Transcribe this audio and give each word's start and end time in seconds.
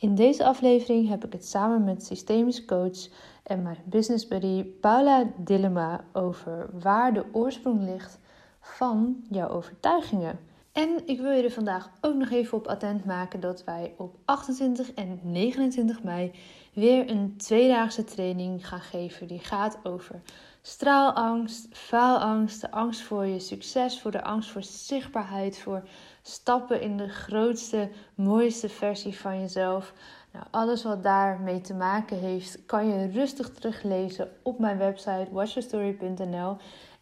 In 0.00 0.14
deze 0.14 0.44
aflevering 0.44 1.08
heb 1.08 1.24
ik 1.24 1.32
het 1.32 1.46
samen 1.46 1.84
met 1.84 2.04
systemisch 2.04 2.64
coach 2.64 3.08
en 3.42 3.62
mijn 3.62 3.78
business 3.84 4.28
buddy 4.28 4.64
Paula 4.64 5.32
Dillema 5.36 6.04
over 6.12 6.70
waar 6.72 7.12
de 7.12 7.24
oorsprong 7.32 7.84
ligt 7.84 8.18
van 8.60 9.24
jouw 9.30 9.48
overtuigingen. 9.48 10.38
En 10.72 11.02
ik 11.06 11.20
wil 11.20 11.30
je 11.30 11.42
er 11.42 11.50
vandaag 11.50 11.90
ook 12.00 12.14
nog 12.14 12.30
even 12.30 12.58
op 12.58 12.66
attent 12.66 13.04
maken 13.04 13.40
dat 13.40 13.64
wij 13.64 13.94
op 13.96 14.16
28 14.24 14.92
en 14.92 15.20
29 15.22 16.02
mei 16.02 16.32
weer 16.72 17.10
een 17.10 17.36
tweedaagse 17.36 18.04
training 18.04 18.68
gaan 18.68 18.80
geven. 18.80 19.26
Die 19.26 19.38
gaat 19.38 19.78
over 19.82 20.20
straalangst, 20.62 21.66
faalangst, 21.70 22.60
de 22.60 22.70
angst 22.70 23.00
voor 23.00 23.26
je 23.26 23.40
succes, 23.40 24.00
voor 24.00 24.10
de 24.10 24.22
angst 24.22 24.50
voor 24.50 24.62
zichtbaarheid, 24.62 25.58
voor 25.58 25.82
stappen 26.28 26.80
in 26.80 26.96
de 26.96 27.08
grootste, 27.08 27.88
mooiste 28.14 28.68
versie 28.68 29.18
van 29.18 29.40
jezelf. 29.40 29.92
Nou, 30.32 30.44
alles 30.50 30.82
wat 30.82 31.02
daarmee 31.02 31.60
te 31.60 31.74
maken 31.74 32.18
heeft, 32.18 32.66
kan 32.66 32.86
je 32.86 33.10
rustig 33.10 33.50
teruglezen 33.50 34.30
op 34.42 34.58
mijn 34.58 34.78
website 34.78 35.28
watchyourstory.nl. 35.30 36.56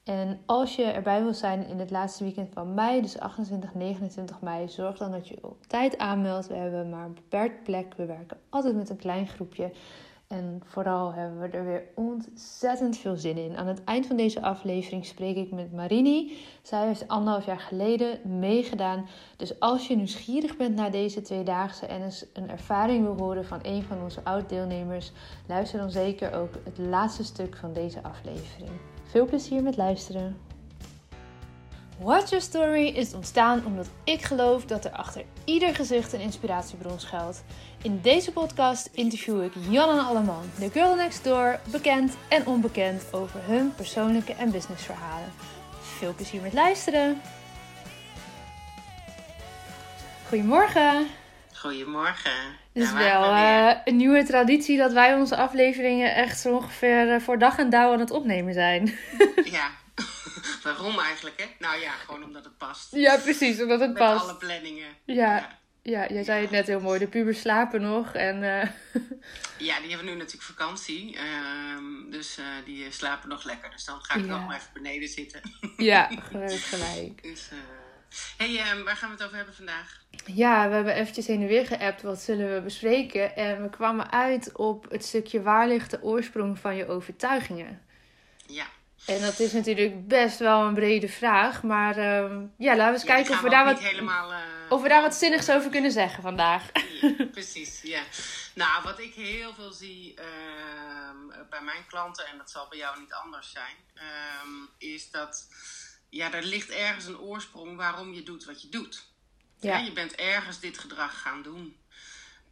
En 0.04 0.40
als 0.46 0.76
je 0.76 0.84
erbij 0.84 1.22
wil 1.22 1.34
zijn 1.34 1.66
in 1.66 1.78
het 1.78 1.90
laatste 1.90 2.24
weekend 2.24 2.52
van 2.52 2.74
mei, 2.74 3.00
dus 3.00 3.18
28, 3.18 3.74
29 3.74 4.40
mei, 4.40 4.68
zorg 4.68 4.98
dan 4.98 5.10
dat 5.10 5.28
je 5.28 5.38
op 5.40 5.66
tijd 5.66 5.98
aanmeldt. 5.98 6.46
We 6.46 6.54
hebben 6.54 6.90
maar 6.90 7.04
een 7.04 7.14
beperkt 7.14 7.62
plek. 7.62 7.95
We 7.96 8.06
werken 8.06 8.36
altijd 8.48 8.76
met 8.76 8.90
een 8.90 8.96
klein 8.96 9.26
groepje. 9.26 9.72
En 10.28 10.60
vooral 10.64 11.12
hebben 11.12 11.40
we 11.40 11.48
er 11.48 11.64
weer 11.64 11.84
ontzettend 11.94 12.96
veel 12.96 13.16
zin 13.16 13.36
in. 13.36 13.56
Aan 13.56 13.66
het 13.66 13.84
eind 13.84 14.06
van 14.06 14.16
deze 14.16 14.42
aflevering 14.42 15.06
spreek 15.06 15.36
ik 15.36 15.50
met 15.50 15.72
Marini. 15.72 16.36
Zij 16.62 16.86
heeft 16.86 17.08
anderhalf 17.08 17.46
jaar 17.46 17.60
geleden 17.60 18.38
meegedaan. 18.38 19.06
Dus 19.36 19.60
als 19.60 19.86
je 19.86 19.96
nieuwsgierig 19.96 20.56
bent 20.56 20.74
naar 20.74 20.90
deze 20.90 21.22
tweedaagse 21.22 21.86
en 21.86 22.02
eens 22.02 22.26
een 22.32 22.50
ervaring 22.50 23.04
wil 23.04 23.16
horen 23.18 23.44
van 23.44 23.58
een 23.62 23.82
van 23.82 24.02
onze 24.02 24.24
oud-deelnemers, 24.24 25.12
luister 25.46 25.78
dan 25.78 25.90
zeker 25.90 26.34
ook 26.34 26.54
het 26.64 26.79
laatste 26.79 27.24
stuk 27.24 27.56
van 27.56 27.73
deze 27.73 28.02
aflevering. 28.02 28.70
Veel 29.04 29.26
plezier 29.26 29.62
met 29.62 29.76
luisteren. 29.76 30.45
Watch 31.98 32.30
Your 32.30 32.44
Story 32.44 32.86
is 32.86 33.14
ontstaan 33.14 33.66
omdat 33.66 33.88
ik 34.04 34.22
geloof 34.22 34.64
dat 34.64 34.84
er 34.84 34.90
achter 34.90 35.24
ieder 35.44 35.74
gezicht 35.74 36.12
een 36.12 36.20
inspiratiebron 36.20 37.00
schuilt. 37.00 37.42
In 37.82 38.00
deze 38.02 38.32
podcast 38.32 38.88
interview 38.92 39.44
ik 39.44 39.52
Jan 39.68 39.98
en 39.98 40.04
Alleman, 40.04 40.50
de 40.58 40.70
girl 40.70 40.94
next 40.94 41.24
door, 41.24 41.60
bekend 41.70 42.16
en 42.28 42.46
onbekend 42.46 43.12
over 43.12 43.40
hun 43.42 43.74
persoonlijke 43.74 44.34
en 44.34 44.50
businessverhalen. 44.50 45.32
Veel 45.80 46.14
plezier 46.14 46.42
met 46.42 46.52
luisteren. 46.52 47.20
Goedemorgen. 50.28 51.06
Goedemorgen. 51.54 52.32
Het 52.72 52.82
is 52.82 52.92
wel 52.92 53.22
uh, 53.22 53.70
een 53.84 53.96
nieuwe 53.96 54.24
traditie 54.24 54.78
dat 54.78 54.92
wij 54.92 55.14
onze 55.14 55.36
afleveringen 55.36 56.14
echt 56.14 56.40
zo 56.40 56.54
ongeveer 56.54 57.14
uh, 57.14 57.20
voor 57.20 57.38
dag 57.38 57.58
en 57.58 57.70
dauw 57.70 57.92
aan 57.92 58.00
het 58.00 58.10
opnemen 58.10 58.54
zijn. 58.54 58.98
ja, 59.58 59.70
waarom 60.62 60.98
eigenlijk 60.98 61.40
hè? 61.40 61.46
Nou 61.58 61.80
ja, 61.80 61.90
gewoon 61.90 62.24
omdat 62.24 62.44
het 62.44 62.58
past. 62.58 62.94
Ja, 62.94 63.16
precies, 63.16 63.62
omdat 63.62 63.80
het 63.80 63.88
Met 63.88 63.98
past. 63.98 64.25
alle 64.25 64.36
planningen. 64.36 64.88
Ja, 65.04 65.14
ja. 65.14 65.58
ja 65.82 66.08
jij 66.08 66.25
zei 66.25 66.41
het 66.42 66.50
net 66.50 66.66
heel 66.66 66.80
mooi. 66.80 66.98
De 66.98 67.06
pubers 67.06 67.41
slapen 67.41 67.80
nog 67.80 68.12
en... 68.12 68.36
Uh... 68.36 68.62
ja, 69.69 69.80
die 69.80 69.88
hebben 69.88 70.06
nu 70.06 70.14
natuurlijk 70.14 70.42
vakantie. 70.42 71.16
Ehm, 71.16 72.10
dus 72.10 72.38
die 72.64 72.91
slapen 72.91 73.28
nog 73.28 73.44
lekker. 73.44 73.70
Dus 73.70 73.84
dan 73.84 74.00
ga 74.00 74.14
ik 74.14 74.26
nog 74.26 74.47
maar 74.47 74.56
even 74.56 74.72
beneden 74.72 75.08
zitten. 75.08 75.41
ja, 75.76 76.10
gelijk. 76.48 77.22
Dus, 77.22 77.50
hey, 78.36 78.58
ehm, 78.58 78.84
waar 78.84 78.97
gaan 78.97 79.08
we 79.08 79.14
het 79.14 79.24
over 79.24 79.36
hebben 79.36 79.54
vandaag? 79.54 80.04
Ja, 80.24 80.69
we 80.69 80.74
hebben 80.74 80.94
eventjes 80.94 81.26
heen 81.26 81.41
en 81.41 81.47
weer 81.47 81.66
geappt. 81.66 82.02
Wat 82.02 82.20
zullen 82.20 82.54
we 82.54 82.60
bespreken? 82.60 83.36
En 83.36 83.62
we 83.62 83.70
kwamen 83.70 84.10
uit 84.10 84.52
op 84.52 84.91
het 84.91 85.04
stukje 85.04 85.42
waar 85.42 85.69
ligt 85.69 85.91
de 85.91 86.02
oorsprong 86.02 86.58
van 86.58 86.76
je 86.76 86.88
overtuigingen? 86.88 87.82
Ja. 88.47 88.66
En 89.06 89.21
dat 89.21 89.38
is 89.38 89.53
natuurlijk 89.53 90.08
best 90.08 90.38
wel 90.38 90.62
een 90.62 90.75
brede 90.75 91.08
vraag. 91.08 91.62
Maar 91.62 91.98
uh, 91.98 92.42
ja, 92.58 92.76
laten 92.76 92.86
we 92.86 92.92
eens 92.92 93.03
ja, 93.03 93.14
kijken 93.14 93.34
of 93.34 93.41
we, 93.41 93.50
daar 93.50 93.64
wat, 93.64 93.78
helemaal, 93.78 94.32
uh, 94.32 94.38
of 94.69 94.82
we 94.82 94.88
daar 94.88 95.03
wat 95.03 95.14
zinnigs 95.14 95.50
over 95.50 95.70
kunnen 95.70 95.92
zeggen 95.92 96.22
vandaag. 96.22 96.70
Ja, 97.00 97.26
precies, 97.32 97.82
ja. 97.82 98.03
Nou, 98.54 98.82
wat 98.82 99.00
ik 99.00 99.14
heel 99.14 99.54
veel 99.54 99.72
zie 99.72 100.14
uh, 100.14 100.25
bij 101.50 101.62
mijn 101.62 101.86
klanten, 101.88 102.26
en 102.26 102.38
dat 102.38 102.50
zal 102.50 102.66
bij 102.69 102.78
jou 102.78 103.00
niet 103.00 103.12
anders 103.12 103.50
zijn, 103.50 103.76
um, 104.44 104.69
is 104.78 105.10
dat 105.10 105.48
ja, 106.09 106.32
er 106.32 106.44
ligt 106.44 106.70
ergens 106.70 107.04
een 107.06 107.19
oorsprong 107.19 107.76
waarom 107.76 108.12
je 108.12 108.22
doet 108.22 108.44
wat 108.44 108.62
je 108.62 108.69
doet. 108.69 109.04
Ja. 109.60 109.78
Je 109.78 109.92
bent 109.92 110.14
ergens 110.14 110.60
dit 110.60 110.78
gedrag 110.78 111.20
gaan 111.20 111.42
doen. 111.42 111.76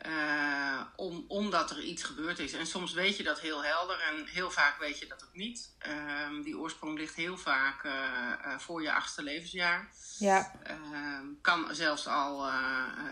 Uh, 0.06 0.80
om, 0.96 1.24
omdat 1.28 1.70
er 1.70 1.82
iets 1.82 2.02
gebeurd 2.02 2.38
is. 2.38 2.52
En 2.52 2.66
soms 2.66 2.92
weet 2.92 3.16
je 3.16 3.22
dat 3.22 3.40
heel 3.40 3.64
helder 3.64 4.00
en 4.00 4.26
heel 4.26 4.50
vaak 4.50 4.78
weet 4.78 4.98
je 4.98 5.06
dat 5.06 5.24
ook 5.24 5.34
niet. 5.34 5.76
Uh, 5.86 6.44
die 6.44 6.58
oorsprong 6.58 6.98
ligt 6.98 7.14
heel 7.14 7.36
vaak 7.36 7.84
uh, 7.84 8.58
voor 8.58 8.82
je 8.82 8.92
achtste 8.92 9.22
levensjaar. 9.22 9.90
Ja. 10.18 10.52
Ehm, 10.62 11.26
kan 11.40 11.74
zelfs 11.74 12.06
al 12.06 12.48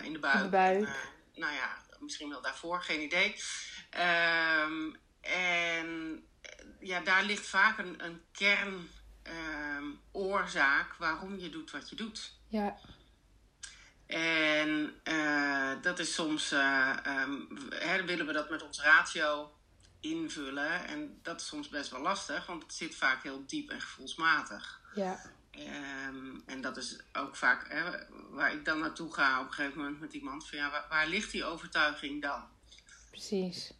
in 0.02 0.12
de 0.12 0.18
buik. 0.18 0.36
In 0.36 0.42
de 0.42 0.48
buik. 0.48 0.88
nou 1.34 1.54
ja, 1.54 1.76
misschien 1.98 2.28
wel 2.28 2.42
daarvoor, 2.42 2.82
geen 2.82 3.00
idee. 3.00 3.36
Ehm, 3.90 4.94
en 5.20 6.22
ja, 6.80 7.00
daar 7.00 7.24
ligt 7.24 7.46
vaak 7.46 7.78
een, 7.78 8.04
een 8.04 8.20
kern 8.32 8.90
oorzaak 10.12 10.94
waarom 10.94 11.38
je 11.38 11.50
doet 11.50 11.70
wat 11.70 11.88
je 11.88 11.96
doet. 11.96 12.32
Ja. 12.48 12.78
En 14.12 14.94
uh, 15.04 15.70
dat 15.82 15.98
is 15.98 16.14
soms, 16.14 16.52
uh, 16.52 16.96
um, 17.22 17.48
hè, 17.70 18.04
willen 18.04 18.26
we 18.26 18.32
dat 18.32 18.50
met 18.50 18.62
ons 18.62 18.82
ratio 18.82 19.52
invullen. 20.00 20.86
En 20.86 21.18
dat 21.22 21.40
is 21.40 21.46
soms 21.46 21.68
best 21.68 21.90
wel 21.90 22.00
lastig, 22.00 22.46
want 22.46 22.62
het 22.62 22.72
zit 22.72 22.94
vaak 22.94 23.22
heel 23.22 23.42
diep 23.46 23.70
en 23.70 23.80
gevoelsmatig. 23.80 24.80
Ja. 24.94 25.20
Um, 26.08 26.42
en 26.46 26.60
dat 26.60 26.76
is 26.76 26.98
ook 27.12 27.36
vaak 27.36 27.66
hè, 27.68 27.82
waar 28.30 28.52
ik 28.52 28.64
dan 28.64 28.78
naartoe 28.78 29.12
ga 29.12 29.40
op 29.40 29.46
een 29.46 29.52
gegeven 29.52 29.78
moment 29.78 30.00
met 30.00 30.12
iemand. 30.12 30.48
Van 30.48 30.58
ja, 30.58 30.70
waar, 30.70 30.86
waar 30.88 31.06
ligt 31.06 31.30
die 31.30 31.44
overtuiging 31.44 32.22
dan? 32.22 32.42
Precies. 33.10 33.72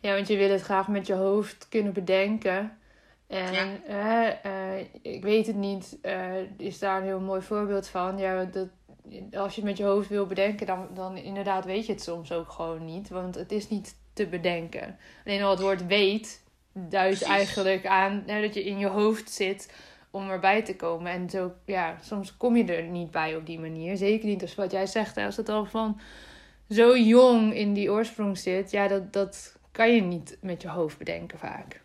Ja, 0.00 0.14
want 0.14 0.28
je 0.28 0.36
wil 0.36 0.50
het 0.50 0.62
graag 0.62 0.88
met 0.88 1.06
je 1.06 1.14
hoofd 1.14 1.66
kunnen 1.68 1.92
bedenken. 1.92 2.78
En 3.26 3.82
ja. 3.86 4.44
uh, 4.44 4.86
ik 5.02 5.22
weet 5.22 5.46
het 5.46 5.56
niet, 5.56 5.98
is 6.56 6.78
daar 6.78 6.96
een 6.96 7.06
heel 7.06 7.20
mooi 7.20 7.42
voorbeeld 7.42 7.88
van. 7.88 8.18
Ja, 8.18 8.44
dat, 8.44 8.68
als 9.32 9.54
je 9.54 9.60
het 9.60 9.70
met 9.70 9.78
je 9.78 9.84
hoofd 9.84 10.08
wil 10.08 10.26
bedenken, 10.26 10.66
dan, 10.66 10.88
dan 10.94 11.16
inderdaad 11.16 11.64
weet 11.64 11.86
je 11.86 11.92
het 11.92 12.02
soms 12.02 12.32
ook 12.32 12.50
gewoon 12.50 12.84
niet. 12.84 13.08
Want 13.08 13.34
het 13.34 13.52
is 13.52 13.68
niet 13.68 13.96
te 14.12 14.26
bedenken. 14.26 14.98
Alleen 15.24 15.42
al 15.42 15.50
het 15.50 15.60
woord 15.60 15.86
weet 15.86 16.42
duidt 16.72 17.22
eigenlijk 17.22 17.86
aan 17.86 18.22
hè, 18.26 18.40
dat 18.40 18.54
je 18.54 18.64
in 18.64 18.78
je 18.78 18.86
hoofd 18.86 19.30
zit 19.30 19.72
om 20.10 20.30
erbij 20.30 20.62
te 20.62 20.76
komen. 20.76 21.12
En 21.12 21.30
zo, 21.30 21.52
ja, 21.64 21.96
soms 22.02 22.36
kom 22.36 22.56
je 22.56 22.64
er 22.64 22.82
niet 22.82 23.10
bij 23.10 23.36
op 23.36 23.46
die 23.46 23.60
manier. 23.60 23.96
Zeker 23.96 24.28
niet 24.28 24.42
als 24.42 24.54
wat 24.54 24.70
jij 24.70 24.86
zegt, 24.86 25.16
als 25.16 25.36
het 25.36 25.48
al 25.48 25.64
van 25.64 26.00
zo 26.68 26.96
jong 26.96 27.54
in 27.54 27.72
die 27.72 27.90
oorsprong 27.90 28.38
zit. 28.38 28.70
Ja, 28.70 28.88
dat, 28.88 29.12
dat 29.12 29.56
kan 29.72 29.94
je 29.94 30.00
niet 30.00 30.38
met 30.40 30.62
je 30.62 30.68
hoofd 30.68 30.98
bedenken 30.98 31.38
vaak. 31.38 31.80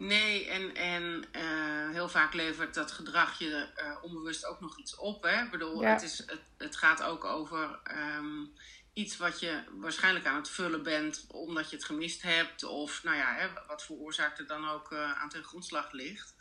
Nee, 0.00 0.48
en, 0.48 0.74
en 0.74 1.24
uh, 1.36 1.90
heel 1.90 2.08
vaak 2.08 2.34
levert 2.34 2.74
dat 2.74 2.92
gedrag 2.92 3.38
je 3.38 3.66
uh, 3.76 3.96
onbewust 4.02 4.44
ook 4.44 4.60
nog 4.60 4.78
iets 4.78 4.96
op. 4.96 5.22
Hè? 5.22 5.42
Ik 5.42 5.50
bedoel, 5.50 5.82
Ja. 5.82 5.92
het, 5.92 6.02
is, 6.02 6.18
het, 6.18 6.40
het 6.58 6.76
gaat 6.76 7.02
ook 7.02 7.24
over 7.24 7.78
um, 8.16 8.52
iets 8.92 9.16
wat 9.16 9.40
je 9.40 9.62
waarschijnlijk 9.70 10.26
aan 10.26 10.36
het 10.36 10.48
vullen 10.50 10.82
bent 10.82 11.24
omdat 11.28 11.70
je 11.70 11.76
het 11.76 11.84
gemist 11.84 12.22
hebt. 12.22 12.64
Of 12.64 13.02
nou 13.04 13.16
ja, 13.16 13.34
hè, 13.34 13.48
wat 13.66 13.84
voor 13.84 13.96
oorzaak 13.96 14.38
er 14.38 14.46
dan 14.46 14.68
ook 14.68 14.92
uh, 14.92 15.20
aan 15.20 15.28
ten 15.28 15.44
grondslag 15.44 15.92
ligt. 15.92 16.34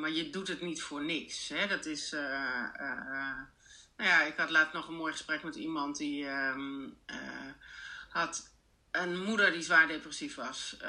maar 0.00 0.10
je 0.10 0.30
doet 0.30 0.48
het 0.48 0.60
niet 0.60 0.82
voor 0.82 1.04
niks. 1.04 1.48
Hè? 1.48 1.66
Dat 1.66 1.86
is. 1.86 2.10
nou 3.96 4.10
ja, 4.10 4.22
ik 4.22 4.36
had 4.36 4.50
laatst 4.50 4.72
nog 4.74 4.88
een 4.88 4.94
mooi 4.94 5.12
gesprek 5.12 5.42
met 5.42 5.54
iemand 5.54 5.96
die 5.96 6.26
um, 6.26 6.96
had 8.08 8.53
een 8.94 9.24
moeder 9.24 9.52
die 9.52 9.62
zwaar 9.62 9.86
depressief 9.86 10.34
was. 10.34 10.76
Uh, 10.82 10.88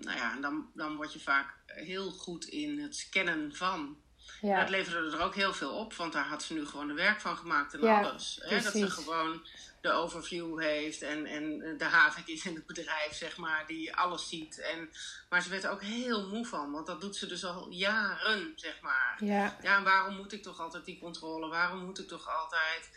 nou 0.00 0.16
ja, 0.16 0.32
en 0.32 0.40
dan, 0.40 0.70
dan 0.74 0.96
word 0.96 1.12
je 1.12 1.20
vaak 1.20 1.54
heel 1.66 2.10
goed 2.10 2.44
in 2.44 2.78
het 2.80 2.96
scannen 2.96 3.54
van. 3.54 3.96
Ja. 4.40 4.60
Dat 4.60 4.68
leverde 4.68 5.16
er 5.16 5.22
ook 5.22 5.34
heel 5.34 5.54
veel 5.54 5.70
op, 5.70 5.94
want 5.94 6.12
daar 6.12 6.26
had 6.26 6.42
ze 6.42 6.54
nu 6.54 6.66
gewoon 6.66 6.88
de 6.88 6.94
werk 6.94 7.20
van 7.20 7.36
gemaakt 7.36 7.74
en 7.74 7.80
Ja, 7.80 8.02
alles. 8.02 8.38
Hè? 8.42 8.60
Dat 8.62 8.72
ze 8.72 8.90
gewoon 8.90 9.46
de 9.80 9.92
overview 9.92 10.60
heeft 10.60 11.02
en, 11.02 11.26
en 11.26 11.74
de 11.78 11.84
havik 11.84 12.26
is 12.26 12.46
in 12.46 12.54
het 12.54 12.66
bedrijf, 12.66 13.12
zeg 13.12 13.36
maar, 13.36 13.66
die 13.66 13.94
alles 13.96 14.28
ziet. 14.28 14.58
En, 14.60 14.90
maar 15.28 15.42
ze 15.42 15.50
werd 15.50 15.64
er 15.64 15.70
ook 15.70 15.82
heel 15.82 16.28
moe 16.28 16.46
van, 16.46 16.72
want 16.72 16.86
dat 16.86 17.00
doet 17.00 17.16
ze 17.16 17.26
dus 17.26 17.44
al 17.44 17.70
jaren, 17.70 18.52
zeg 18.56 18.80
maar. 18.80 19.16
Ja, 19.24 19.56
Ja, 19.62 19.76
en 19.76 19.84
waarom 19.84 20.16
moet 20.16 20.32
ik 20.32 20.42
toch 20.42 20.60
altijd 20.60 20.84
die 20.84 20.98
controle? 20.98 21.48
Waarom 21.48 21.84
moet 21.84 21.98
ik 21.98 22.08
toch 22.08 22.28
altijd 22.28 22.90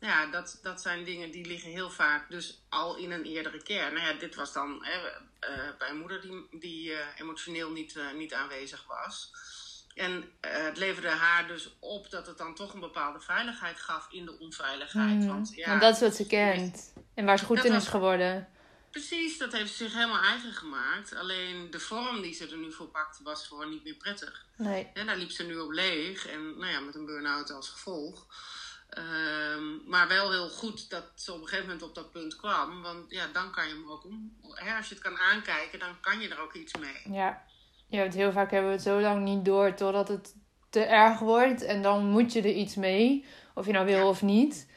ja, 0.00 0.26
dat, 0.26 0.58
dat 0.62 0.80
zijn 0.80 1.04
dingen 1.04 1.30
die 1.30 1.46
liggen 1.46 1.70
heel 1.70 1.90
vaak 1.90 2.30
dus 2.30 2.62
al 2.68 2.96
in 2.96 3.10
een 3.10 3.24
eerdere 3.24 3.62
kern. 3.62 3.94
Nou 3.94 4.06
ja, 4.06 4.12
dit 4.12 4.34
was 4.34 4.52
dan 4.52 4.84
hè, 4.84 4.98
uh, 5.08 5.78
bij 5.78 5.88
een 5.88 5.98
moeder 5.98 6.20
die, 6.20 6.46
die 6.50 6.90
uh, 6.90 6.98
emotioneel 7.18 7.70
niet, 7.70 7.94
uh, 7.94 8.12
niet 8.12 8.34
aanwezig 8.34 8.84
was. 8.86 9.32
En 9.94 10.32
het 10.40 10.76
leverde 10.76 11.08
haar 11.08 11.46
dus 11.46 11.76
op 11.80 12.10
dat 12.10 12.26
het 12.26 12.38
dan 12.38 12.54
toch 12.54 12.74
een 12.74 12.80
bepaalde 12.80 13.20
veiligheid 13.20 13.80
gaf 13.80 14.06
in 14.10 14.24
de 14.24 14.38
onveiligheid. 14.38 15.20
Mm, 15.20 15.26
want, 15.26 15.52
ja, 15.54 15.68
want 15.68 15.80
dat 15.80 15.94
is 15.94 16.00
wat 16.00 16.14
ze 16.14 16.26
kent. 16.26 16.92
En 17.14 17.24
waar 17.24 17.38
ze 17.38 17.44
goed 17.44 17.64
in 17.64 17.72
is 17.72 17.88
geworden. 17.88 18.48
Precies, 18.90 19.38
dat 19.38 19.52
heeft 19.52 19.70
ze 19.70 19.84
zich 19.84 19.92
helemaal 19.92 20.22
eigen 20.22 20.52
gemaakt. 20.52 21.14
Alleen 21.14 21.70
de 21.70 21.80
vorm 21.80 22.22
die 22.22 22.34
ze 22.34 22.48
er 22.48 22.56
nu 22.56 22.72
voor 22.72 22.86
pakte 22.86 23.22
was 23.22 23.46
gewoon 23.46 23.70
niet 23.70 23.84
meer 23.84 23.94
prettig. 23.94 24.46
Nee. 24.56 24.90
En 24.94 25.06
daar 25.06 25.16
liep 25.16 25.30
ze 25.30 25.42
nu 25.42 25.58
op 25.58 25.70
leeg. 25.70 26.26
En 26.26 26.58
nou 26.58 26.72
ja, 26.72 26.80
met 26.80 26.94
een 26.94 27.06
burn-out 27.06 27.50
als 27.50 27.68
gevolg. 27.68 28.26
Ehm, 28.90 29.88
maar 29.90 30.08
wel 30.08 30.30
heel 30.30 30.48
goed 30.48 30.90
dat 30.90 31.04
ze 31.14 31.32
op 31.32 31.40
een 31.40 31.46
gegeven 31.46 31.64
moment 31.64 31.82
op 31.82 31.94
dat 31.94 32.10
punt 32.10 32.36
kwam. 32.36 32.82
Want 32.82 33.10
ja, 33.10 33.26
dan 33.32 33.50
kan 33.50 33.68
je 33.68 33.74
hem 33.74 33.90
ook 33.90 34.04
om. 34.04 34.36
Hè, 34.54 34.76
als 34.76 34.88
je 34.88 34.94
het 34.94 35.02
kan 35.02 35.18
aankijken, 35.18 35.78
dan 35.78 36.00
kan 36.00 36.20
je 36.20 36.28
er 36.28 36.40
ook 36.40 36.54
iets 36.54 36.76
mee. 36.76 37.14
Ja, 37.16 37.42
ja 37.88 38.10
heel 38.10 38.32
vaak 38.32 38.50
hebben 38.50 38.70
we 38.70 38.76
het 38.76 38.84
zo 38.84 39.00
lang 39.00 39.24
niet 39.24 39.44
door 39.44 39.74
totdat 39.74 40.08
het 40.08 40.34
te 40.70 40.80
erg 40.80 41.18
wordt. 41.18 41.62
En 41.62 41.82
dan 41.82 42.04
moet 42.04 42.32
je 42.32 42.40
er 42.40 42.54
iets 42.54 42.74
mee. 42.74 43.24
Of 43.54 43.66
je 43.66 43.72
nou 43.72 43.86
wil 43.86 44.08
of 44.08 44.22
niet. 44.22 44.68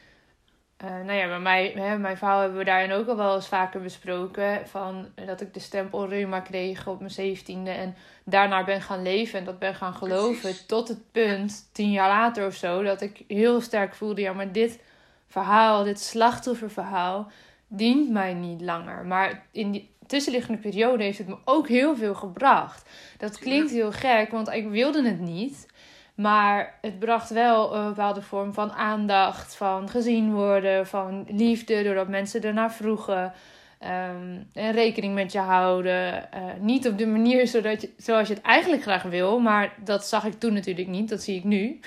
Uh, 0.84 0.90
nou 0.90 1.12
ja, 1.12 1.26
bij 1.26 1.40
mij, 1.40 1.72
hè, 1.76 1.98
mijn 1.98 2.16
verhaal 2.16 2.40
hebben 2.40 2.58
we 2.58 2.64
daarin 2.64 2.92
ook 2.92 3.08
al 3.08 3.16
wel 3.16 3.34
eens 3.34 3.48
vaker 3.48 3.80
besproken. 3.80 4.68
Van 4.68 5.06
dat 5.26 5.40
ik 5.40 5.54
de 5.54 5.60
stempel 5.60 6.08
reuma 6.08 6.40
kreeg 6.40 6.86
op 6.86 6.98
mijn 6.98 7.10
zeventiende. 7.10 7.70
En 7.70 7.96
daarna 8.24 8.64
ben 8.64 8.82
gaan 8.82 9.02
leven 9.02 9.38
en 9.38 9.44
dat 9.44 9.58
ben 9.58 9.74
gaan 9.74 9.94
geloven. 9.94 10.66
Tot 10.66 10.88
het 10.88 11.12
punt, 11.12 11.68
tien 11.72 11.90
jaar 11.90 12.08
later 12.08 12.46
of 12.46 12.54
zo, 12.54 12.82
dat 12.82 13.00
ik 13.00 13.24
heel 13.28 13.60
sterk 13.60 13.94
voelde: 13.94 14.20
ja, 14.20 14.32
maar 14.32 14.52
dit 14.52 14.78
verhaal, 15.26 15.84
dit 15.84 16.00
slachtofferverhaal, 16.00 17.30
dient 17.66 18.10
mij 18.10 18.34
niet 18.34 18.60
langer. 18.60 19.04
Maar 19.06 19.46
in 19.50 19.70
die 19.70 19.90
tussenliggende 20.06 20.60
periode 20.60 21.02
heeft 21.02 21.18
het 21.18 21.28
me 21.28 21.36
ook 21.44 21.68
heel 21.68 21.96
veel 21.96 22.14
gebracht. 22.14 22.90
Dat 23.18 23.38
klinkt 23.38 23.70
heel 23.70 23.92
gek, 23.92 24.30
want 24.30 24.48
ik 24.48 24.68
wilde 24.68 25.08
het 25.08 25.20
niet. 25.20 25.66
Maar 26.14 26.78
het 26.80 26.98
bracht 26.98 27.30
wel 27.30 27.74
een 27.74 27.88
bepaalde 27.88 28.22
vorm 28.22 28.52
van 28.52 28.72
aandacht, 28.72 29.54
van 29.54 29.88
gezien 29.88 30.32
worden, 30.32 30.86
van 30.86 31.26
liefde, 31.28 31.82
doordat 31.82 32.08
mensen 32.08 32.42
ernaar 32.42 32.72
vroegen. 32.72 33.32
Um, 33.80 34.48
en 34.52 34.72
rekening 34.72 35.14
met 35.14 35.32
je 35.32 35.38
houden. 35.38 36.28
Uh, 36.34 36.40
niet 36.60 36.88
op 36.88 36.98
de 36.98 37.06
manier 37.06 37.46
zodat 37.46 37.80
je, 37.80 37.90
zoals 37.96 38.28
je 38.28 38.34
het 38.34 38.42
eigenlijk 38.42 38.82
graag 38.82 39.02
wil, 39.02 39.38
maar 39.38 39.74
dat 39.84 40.06
zag 40.06 40.24
ik 40.24 40.40
toen 40.40 40.52
natuurlijk 40.52 40.88
niet, 40.88 41.08
dat 41.08 41.22
zie 41.22 41.36
ik 41.36 41.44
nu. 41.44 41.80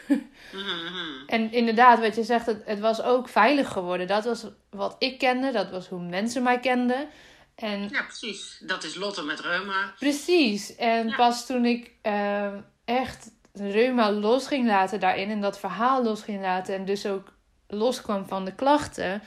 en 1.28 1.52
inderdaad, 1.52 2.00
wat 2.00 2.16
je 2.16 2.24
zegt, 2.24 2.46
het, 2.46 2.62
het 2.66 2.80
was 2.80 3.02
ook 3.02 3.30
veilig 3.30 3.72
geworden. 3.72 4.08
Dat 4.08 4.26
was 4.26 4.46
wat 4.70 4.96
ik 5.00 5.18
kende, 5.18 5.52
dat 5.52 5.70
was 5.70 5.88
hoe 5.88 6.02
mensen 6.02 6.44
mij 6.44 6.60
kenden. 6.60 7.08
En, 7.56 7.90
ja, 7.90 8.04
precies. 8.04 8.62
Dat 8.66 8.84
is 8.84 8.96
Lotte 8.96 9.24
met 9.24 9.40
reuma. 9.40 9.94
Precies. 10.00 10.76
En 10.76 11.16
pas 11.16 11.46
toen 11.46 11.66
ik 11.66 11.92
uh, 12.04 12.54
echt 12.86 13.32
reuma 13.60 14.12
los 14.12 14.48
ging 14.48 14.68
laten 14.68 15.00
daarin 15.00 15.30
en 15.30 15.42
dat 15.42 15.60
verhaal 15.60 16.04
los 16.04 16.22
ging 16.22 16.42
laten 16.42 16.76
en 16.76 16.86
dus 16.86 17.06
ook 17.06 17.34
loskwam 17.68 18.26
van 18.26 18.46
de 18.46 18.56
klachten, 18.56 19.22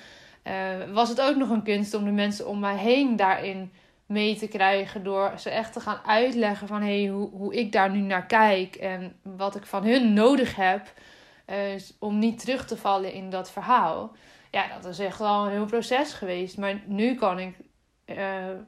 uh, 0.44 0.52
was 0.92 1.08
het 1.08 1.20
ook 1.20 1.36
nog 1.36 1.50
een 1.50 1.62
kunst 1.62 1.94
om 1.94 2.04
de 2.04 2.10
mensen 2.10 2.46
om 2.46 2.58
mij 2.58 2.76
heen 2.76 3.16
daarin 3.16 3.72
mee 4.06 4.36
te 4.36 4.48
krijgen 4.48 5.04
door 5.04 5.32
ze 5.38 5.50
echt 5.50 5.72
te 5.72 5.80
gaan 5.80 6.00
uitleggen 6.06 6.66
van 6.66 6.82
hey, 6.82 7.06
hoe, 7.06 7.30
hoe 7.30 7.54
ik 7.54 7.72
daar 7.72 7.90
nu 7.90 7.98
naar 7.98 8.26
kijk 8.26 8.74
en 8.74 9.16
wat 9.22 9.56
ik 9.56 9.66
van 9.66 9.84
hun 9.84 10.12
nodig 10.12 10.56
heb 10.56 10.92
uh, 11.50 11.56
om 11.98 12.18
niet 12.18 12.40
terug 12.40 12.66
te 12.66 12.76
vallen 12.76 13.12
in 13.12 13.30
dat 13.30 13.50
verhaal. 13.50 14.16
Ja, 14.50 14.64
dat 14.80 14.92
is 14.92 14.98
echt 14.98 15.18
wel 15.18 15.44
een 15.44 15.50
heel 15.50 15.64
proces 15.64 16.12
geweest. 16.12 16.58
Maar 16.58 16.80
nu 16.86 17.14
kan 17.14 17.38
ik 17.38 17.54
uh, 18.06 18.16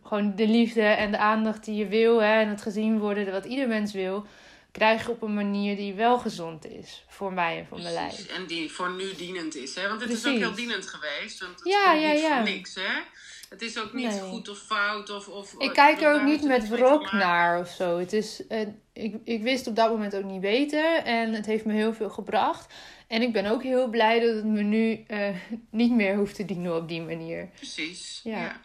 gewoon 0.02 0.34
de 0.36 0.48
liefde 0.48 0.82
en 0.82 1.10
de 1.10 1.18
aandacht 1.18 1.64
die 1.64 1.76
je 1.76 1.86
wil 1.86 2.22
hè, 2.22 2.40
en 2.40 2.48
het 2.48 2.62
gezien 2.62 2.98
worden, 2.98 3.32
wat 3.32 3.44
ieder 3.44 3.68
mens 3.68 3.92
wil, 3.92 4.24
krijgen 4.72 5.12
op 5.12 5.22
een 5.22 5.34
manier 5.34 5.76
die 5.76 5.94
wel 5.94 6.18
gezond 6.18 6.66
is 6.66 7.04
voor 7.08 7.32
mij 7.32 7.58
en 7.58 7.66
voor 7.66 7.80
mijn 7.80 7.94
lijf. 7.94 8.26
En 8.26 8.46
die 8.46 8.70
voor 8.70 8.90
nu 8.90 9.14
dienend 9.14 9.56
is. 9.56 9.74
Hè? 9.74 9.88
Want 9.88 10.00
het 10.00 10.10
is 10.10 10.26
ook 10.26 10.36
heel 10.36 10.54
dienend 10.54 10.86
geweest. 10.86 11.40
Want 11.40 11.58
het 11.58 11.68
ja, 11.68 11.92
ja, 11.92 12.12
niet 12.12 12.20
ja. 12.20 12.36
voor 12.36 12.52
niks. 12.52 12.74
Hè? 12.74 13.00
Het 13.48 13.62
is 13.62 13.78
ook 13.78 13.92
niet 13.92 14.20
goed 14.20 14.48
of 14.48 14.58
fout. 14.58 15.10
Of, 15.10 15.28
of, 15.28 15.54
ik 15.58 15.72
kijk 15.72 16.00
er 16.00 16.14
ook 16.14 16.22
niet 16.22 16.42
met 16.42 16.68
wrok 16.68 17.12
naar 17.12 17.60
of 17.60 17.68
zo. 17.68 17.98
Het 17.98 18.12
is, 18.12 18.42
uh, 18.48 18.60
ik, 18.92 19.14
ik 19.24 19.42
wist 19.42 19.66
op 19.66 19.76
dat 19.76 19.90
moment 19.90 20.16
ook 20.16 20.24
niet 20.24 20.40
beter. 20.40 20.94
En 20.94 21.32
het 21.32 21.46
heeft 21.46 21.64
me 21.64 21.72
heel 21.72 21.94
veel 21.94 22.10
gebracht. 22.10 22.74
En 23.06 23.22
ik 23.22 23.32
ben 23.32 23.46
ook 23.46 23.62
heel 23.62 23.88
blij 23.88 24.20
dat 24.20 24.34
het 24.34 24.44
me 24.44 24.62
nu 24.62 25.04
uh, 25.08 25.28
niet 25.70 25.92
meer 25.92 26.16
hoeft 26.16 26.34
te 26.34 26.44
dienen 26.44 26.76
op 26.76 26.88
die 26.88 27.02
manier. 27.02 27.48
Precies. 27.56 28.20
ja. 28.24 28.38
Ja, 28.38 28.60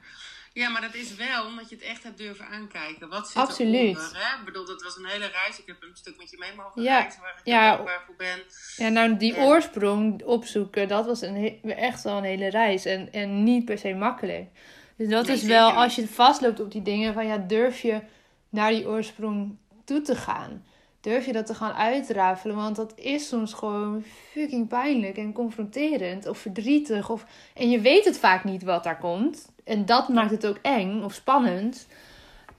maar 0.66 0.82
dat 0.82 0.96
is 0.96 1.16
wel 1.16 1.46
omdat 1.46 1.70
je 1.70 1.76
het 1.76 1.84
echt 1.84 2.04
hebt 2.04 2.18
durven 2.18 2.48
aankijken. 2.48 3.10
Wat 3.10 3.28
zit 3.28 3.36
Absoluut. 3.36 3.74
eronder? 3.74 4.12
Hè? 4.14 4.40
Ik 4.40 4.46
bedoel, 4.46 4.66
dat 4.66 4.84
was 4.84 4.98
een 4.98 5.06
hele 5.06 5.26
reis. 5.26 5.60
Ik 5.60 5.68
heb 5.68 5.84
een 5.84 5.96
stuk 5.96 6.18
met 6.18 6.30
je 6.30 6.38
mee 6.38 6.56
mogen 6.56 6.82
ja. 6.82 7.00
reizen 7.00 7.22
waar 7.22 7.36
ik 7.38 7.42
ja. 7.44 7.78
voor 7.78 8.16
ben. 8.18 8.40
Ja, 8.76 8.90
nou 8.90 9.18
die 9.18 9.38
oorsprong 9.38 10.24
opzoeken, 10.24 10.88
dat 10.88 11.06
was 11.06 11.22
een 11.22 11.60
echt 11.64 12.04
wel 12.04 12.18
een 12.18 12.24
hele 12.24 12.50
reis. 12.50 12.86
En, 12.86 13.12
en 13.14 13.44
niet 13.44 13.66
per 13.66 13.78
se 13.78 13.94
makkelijk. 13.94 14.48
Dus 14.96 15.10
dat 15.10 15.28
is 15.28 15.44
wel, 15.44 15.72
als 15.72 15.96
je 15.96 16.08
vastloopt 16.08 16.60
op 16.60 16.72
die 16.72 16.82
dingen, 16.82 17.14
van 17.14 17.28
ja, 17.28 17.38
durf 17.38 17.80
je 17.80 18.02
naar 18.50 18.70
die 18.70 18.88
oorsprong 18.88 19.58
toe 19.86 20.02
te 20.02 20.16
gaan? 20.16 20.66
Durf 21.08 21.26
je 21.26 21.34
dat 21.34 21.46
te 21.46 21.54
gaan 21.54 21.74
uitrafelen? 21.74 22.56
Want 22.56 22.76
dat 22.76 22.94
is 22.96 23.28
soms 23.28 23.54
gewoon 23.54 24.04
fucking 24.32 24.68
pijnlijk 24.68 25.18
en 25.18 25.34
confronterend 25.34 26.28
of 26.28 26.38
verdrietig. 26.38 27.10
Of... 27.10 27.26
En 27.54 27.70
je 27.70 27.80
weet 27.80 28.06
het 28.06 28.20
vaak 28.20 28.44
niet 28.44 28.64
wat 28.64 28.84
daar 28.84 28.98
komt. 28.98 29.52
En 29.64 29.86
dat 29.86 30.10
maakt 30.10 30.32
het 30.32 30.46
ook 30.46 30.58
eng 30.62 31.04
of 31.04 31.14
spannend. 31.14 31.88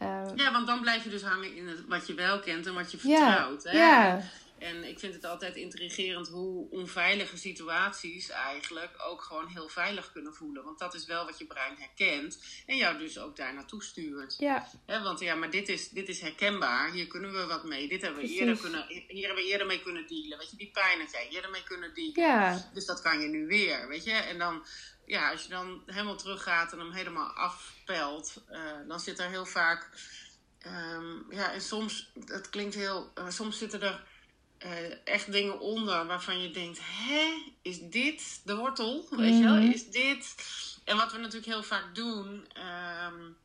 Uh, 0.02 0.08
ja, 0.34 0.52
want 0.52 0.66
dan 0.66 0.80
blijf 0.80 1.04
je 1.04 1.10
dus 1.10 1.22
hangen 1.22 1.56
in 1.56 1.68
het, 1.68 1.84
wat 1.88 2.06
je 2.06 2.14
wel 2.14 2.40
kent 2.40 2.66
en 2.66 2.74
wat 2.74 2.90
je 2.90 2.98
vertrouwt. 2.98 3.62
Ja, 3.62 3.70
hè? 3.70 3.78
ja. 3.78 4.20
En 4.58 4.84
ik 4.84 4.98
vind 4.98 5.14
het 5.14 5.24
altijd 5.24 5.56
intrigerend 5.56 6.28
hoe 6.28 6.70
onveilige 6.70 7.36
situaties 7.36 8.28
eigenlijk 8.28 8.90
ook 9.06 9.22
gewoon 9.22 9.46
heel 9.46 9.68
veilig 9.68 10.12
kunnen 10.12 10.34
voelen. 10.34 10.64
Want 10.64 10.78
dat 10.78 10.94
is 10.94 11.06
wel 11.06 11.24
wat 11.24 11.38
je 11.38 11.46
brein 11.46 11.76
herkent 11.78 12.44
en 12.66 12.76
jou 12.76 12.98
dus 12.98 13.18
ook 13.18 13.36
daar 13.36 13.54
naartoe 13.54 13.82
stuurt. 13.82 14.34
Ja. 14.38 14.68
want 14.86 15.20
ja, 15.20 15.34
maar 15.34 15.50
dit 15.50 15.68
is, 15.68 15.88
dit 15.88 16.08
is 16.08 16.20
herkenbaar, 16.20 16.90
hier 16.92 17.06
kunnen 17.06 17.32
we 17.32 17.46
wat 17.46 17.64
mee. 17.64 17.88
Dit 17.88 18.02
hebben 18.02 18.22
we 18.22 18.28
eerder 18.28 18.56
kunnen, 18.56 18.84
hier 18.88 19.26
hebben 19.26 19.44
we 19.44 19.50
eerder 19.50 19.66
mee 19.66 19.82
kunnen 19.82 20.06
dealen. 20.06 20.38
Weet 20.38 20.50
je, 20.50 20.56
die 20.56 20.70
pijn 20.70 21.00
had 21.00 21.10
jij 21.10 21.28
eerder 21.28 21.50
mee 21.50 21.64
kunnen 21.64 21.94
dealen. 21.94 22.14
Ja. 22.14 22.70
Dus 22.74 22.86
dat 22.86 23.00
kan 23.00 23.20
je 23.20 23.28
nu 23.28 23.46
weer, 23.46 23.88
weet 23.88 24.04
je. 24.04 24.12
En 24.12 24.38
dan, 24.38 24.66
ja, 25.06 25.30
als 25.30 25.42
je 25.42 25.48
dan 25.48 25.82
helemaal 25.86 26.16
teruggaat 26.16 26.72
en 26.72 26.78
hem 26.78 26.92
helemaal 26.92 27.28
afpelt, 27.28 28.42
uh, 28.50 28.88
dan 28.88 29.00
zit 29.00 29.18
er 29.18 29.28
heel 29.28 29.46
vaak... 29.46 29.90
Um, 30.66 31.26
ja, 31.30 31.52
en 31.52 31.60
soms, 31.60 32.12
het 32.24 32.50
klinkt 32.50 32.74
heel... 32.74 33.12
Uh, 33.18 33.28
soms 33.28 33.58
zitten 33.58 33.82
er 33.82 34.06
uh, 34.64 35.06
echt 35.06 35.32
dingen 35.32 35.60
onder 35.60 36.06
waarvan 36.06 36.42
je 36.42 36.50
denkt: 36.50 36.78
hè, 36.82 37.52
is 37.62 37.80
dit 37.80 38.40
de 38.44 38.56
wortel? 38.56 39.06
Weet 39.10 39.36
je 39.36 39.42
wel, 39.42 39.54
mhm. 39.54 39.70
is 39.70 39.90
dit. 39.90 40.34
En 40.84 40.96
wat 40.96 41.12
we 41.12 41.18
natuurlijk 41.18 41.46
heel 41.46 41.62
vaak 41.62 41.94
doen, 41.94 42.46
um, 43.06 43.36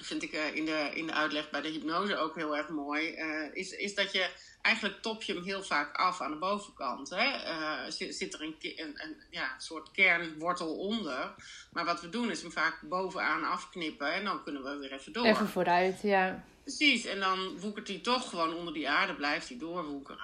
vind 0.00 0.22
ik 0.22 0.32
uh, 0.32 0.54
in, 0.54 0.64
de, 0.64 0.90
in 0.94 1.06
de 1.06 1.12
uitleg 1.12 1.50
bij 1.50 1.60
de 1.60 1.68
hypnose 1.68 2.16
ook 2.16 2.34
heel 2.34 2.56
erg 2.56 2.68
mooi, 2.68 3.16
uh, 3.16 3.54
is, 3.54 3.70
is 3.70 3.94
dat 3.94 4.12
je 4.12 4.30
eigenlijk 4.62 5.02
top 5.02 5.22
je 5.22 5.34
hem 5.34 5.42
heel 5.42 5.62
vaak 5.62 5.96
af 5.96 6.20
aan 6.20 6.30
de 6.30 6.36
bovenkant. 6.36 7.10
Hè? 7.10 7.90
Zit, 7.90 8.14
zit, 8.14 8.34
er 8.34 8.42
een, 8.42 8.56
een, 8.60 9.02
een 9.02 9.16
ja, 9.30 9.58
soort 9.58 9.90
kernwortel 9.90 10.76
onder. 10.76 11.34
Maar 11.72 11.84
wat 11.84 12.00
we 12.00 12.08
doen 12.08 12.30
is 12.30 12.42
hem 12.42 12.52
vaak 12.52 12.80
bovenaan 12.82 13.44
afknippen 13.44 14.12
en 14.12 14.24
dan 14.24 14.42
kunnen 14.42 14.62
we 14.62 14.76
weer 14.76 14.92
even 14.92 15.12
door. 15.12 15.26
Even 15.26 15.48
vooruit, 15.48 16.02
ja. 16.02 16.44
Precies, 16.66 17.04
en 17.04 17.20
dan 17.20 17.58
woekert 17.58 17.88
hij 17.88 17.98
toch 17.98 18.28
gewoon 18.28 18.54
onder 18.54 18.74
die 18.74 18.88
aarde, 18.88 19.14
blijft 19.14 19.48
hij 19.48 19.58
doorwoekeren. 19.58 20.18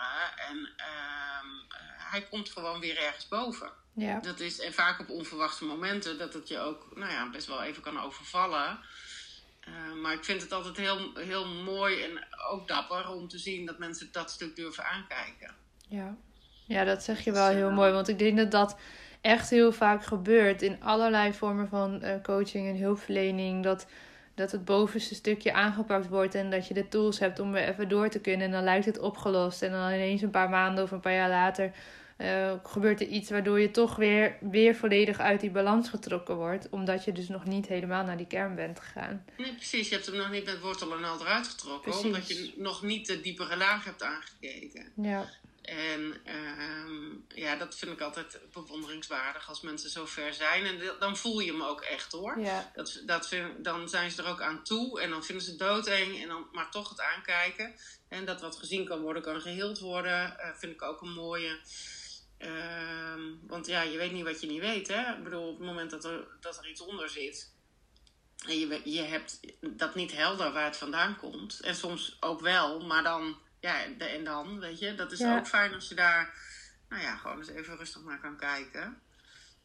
En 0.49 0.57
uh, 0.57 1.71
hij 2.11 2.23
komt 2.23 2.51
gewoon 2.51 2.81
weer 2.81 2.99
ergens 2.99 3.29
boven. 3.29 3.71
Ja. 3.93 4.21
Dat 4.21 4.41
is 4.41 4.61
en 4.61 4.73
vaak 4.73 5.01
op 5.01 5.11
onverwachte 5.11 5.65
momenten 5.65 6.19
dat 6.19 6.35
het 6.35 6.49
je 6.49 6.59
ook 6.59 6.87
nou 6.95 7.11
ja, 7.13 7.31
best 7.31 7.47
wel 7.47 7.63
even 7.63 7.83
kan 7.83 8.01
overvallen. 8.01 8.79
Uh, 9.69 10.03
maar 10.03 10.13
ik 10.13 10.25
vind 10.25 10.43
het 10.43 10.53
altijd 10.53 10.77
heel, 10.77 11.11
heel 11.15 11.47
mooi 11.47 12.03
en 12.03 12.27
ook 12.51 12.69
dapper 12.69 13.09
om 13.09 13.29
te 13.29 13.39
zien 13.39 13.67
dat 13.67 13.79
mensen 13.79 14.09
dat 14.13 14.31
stuk 14.31 14.57
durven 14.57 14.85
aankijken. 14.85 15.55
Ja, 15.89 16.17
ja 16.67 16.85
dat 16.85 17.03
zeg 17.03 17.25
je 17.25 17.33
wel 17.33 17.49
heel 17.49 17.71
mooi. 17.71 17.93
Want 17.93 18.09
ik 18.09 18.19
denk 18.19 18.37
dat 18.37 18.51
dat 18.51 18.77
echt 19.21 19.51
heel 19.51 19.73
vaak 19.73 20.05
gebeurt 20.05 20.63
in 20.63 20.83
allerlei 20.83 21.33
vormen 21.33 21.69
van 21.69 22.05
uh, 22.05 22.15
coaching 22.23 22.69
en 22.69 22.77
hulpverlening. 22.77 23.63
Dat 23.65 23.87
dat 24.35 24.53
het 24.53 24.65
bovenste 24.65 25.15
stukje 25.15 25.53
aangepakt 25.53 26.09
wordt 26.09 26.35
en 26.35 26.51
dat 26.51 26.69
je 26.69 26.75
de 26.75 26.89
tools 26.89 27.19
hebt 27.19 27.39
om 27.39 27.53
weer 27.53 27.69
even 27.69 27.89
door 27.89 28.09
te 28.09 28.21
kunnen. 28.21 28.47
En 28.47 28.53
dan 28.53 28.65
lijkt 28.65 28.87
het 28.87 28.99
opgelost. 28.99 29.62
En 29.62 29.71
dan 29.71 29.93
ineens 29.93 30.23
een 30.23 30.31
paar 30.31 30.49
maanden 30.49 30.85
of 30.85 30.91
een 30.91 31.01
paar 31.01 31.15
jaar 31.15 31.29
later 31.29 31.73
uh, 32.23 32.53
gebeurt 32.62 33.01
er 33.01 33.07
iets 33.07 33.31
waardoor 33.31 33.61
je 33.61 33.71
toch 33.71 33.97
weer, 33.97 34.37
weer 34.41 34.75
volledig 34.75 35.19
uit 35.19 35.41
die 35.41 35.51
balans 35.51 35.89
getrokken 35.89 36.37
wordt. 36.37 36.69
Omdat 36.71 37.05
je 37.05 37.12
dus 37.12 37.29
nog 37.29 37.45
niet 37.45 37.67
helemaal 37.67 38.05
naar 38.05 38.17
die 38.17 38.27
kern 38.27 38.55
bent 38.55 38.81
gegaan. 38.81 39.25
Nee, 39.37 39.55
precies. 39.55 39.89
Je 39.89 39.95
hebt 39.95 40.07
hem 40.07 40.17
nog 40.17 40.31
niet 40.31 40.45
met 40.45 40.61
wortel 40.61 40.97
en 40.97 41.05
al 41.05 41.21
eruit 41.21 41.49
getrokken. 41.49 41.99
Omdat 41.99 42.29
je 42.29 42.53
nog 42.57 42.83
niet 42.83 43.07
de 43.07 43.21
diepere 43.21 43.57
laag 43.57 43.85
hebt 43.85 44.03
aangekeken. 44.03 44.93
Ja. 44.97 45.29
En 45.62 46.21
uh, 46.26 47.38
ja, 47.42 47.57
dat 47.57 47.75
vind 47.75 47.92
ik 47.92 48.00
altijd 48.00 48.40
bewonderingswaardig 48.52 49.49
als 49.49 49.61
mensen 49.61 49.90
zo 49.90 50.07
ver 50.07 50.35
zijn. 50.35 50.66
En 50.66 50.97
dan 50.99 51.16
voel 51.16 51.40
je 51.40 51.52
hem 51.52 51.62
ook 51.62 51.81
echt 51.81 52.12
hoor. 52.12 52.40
Ja. 52.40 52.71
Dat, 52.75 53.02
dat 53.07 53.28
vind, 53.28 53.64
dan 53.64 53.88
zijn 53.88 54.11
ze 54.11 54.23
er 54.23 54.28
ook 54.28 54.40
aan 54.40 54.64
toe 54.64 55.00
en 55.00 55.11
dan 55.11 55.25
vinden 55.25 55.45
ze 55.45 55.57
doodeng. 55.57 56.23
En 56.23 56.28
dan 56.28 56.47
maar 56.52 56.71
toch 56.71 56.88
het 56.88 57.00
aankijken. 57.00 57.75
En 58.09 58.25
dat 58.25 58.40
wat 58.40 58.57
gezien 58.57 58.85
kan 58.85 59.00
worden, 59.00 59.23
kan 59.23 59.40
geheeld 59.40 59.78
worden. 59.78 60.37
Uh, 60.40 60.54
vind 60.54 60.73
ik 60.73 60.83
ook 60.83 61.00
een 61.00 61.12
mooie. 61.12 61.61
Ehm, 62.38 63.21
want 63.47 63.66
ja, 63.66 63.83
je 63.83 63.99
weet 63.99 64.12
niet 64.12 64.25
wat 64.25 64.40
je 64.40 64.47
niet 64.47 64.61
weet. 64.61 64.88
Hè? 64.88 65.16
Ik 65.16 65.25
bedoel, 65.25 65.49
op 65.49 65.59
het 65.59 65.66
moment 65.66 65.90
dat 65.90 66.04
er, 66.04 66.26
dat 66.40 66.59
er 66.59 66.69
iets 66.69 66.81
onder 66.81 67.09
zit. 67.09 67.54
En 68.47 68.59
je, 68.59 68.81
je 68.85 69.02
hebt 69.02 69.40
dat 69.61 69.95
niet 69.95 70.12
helder 70.12 70.52
waar 70.52 70.64
het 70.64 70.76
vandaan 70.76 71.16
komt. 71.16 71.61
En 71.61 71.75
soms 71.75 72.16
ook 72.21 72.40
wel, 72.40 72.81
maar 72.81 73.02
dan, 73.02 73.37
ja, 73.62 73.85
en 73.99 74.25
dan, 74.25 74.61
weet 74.61 74.78
je. 74.78 74.95
Dat 74.95 75.12
is 75.12 75.25
ook 75.25 75.47
fijn 75.47 75.75
als 75.75 75.88
je 75.88 75.95
daar, 75.95 76.35
nou 76.88 77.02
ja, 77.02 77.16
gewoon 77.16 77.38
eens 77.38 77.49
even 77.49 77.76
rustig 77.76 78.02
naar 78.02 78.21
kan 78.21 78.37
kijken. 78.37 79.02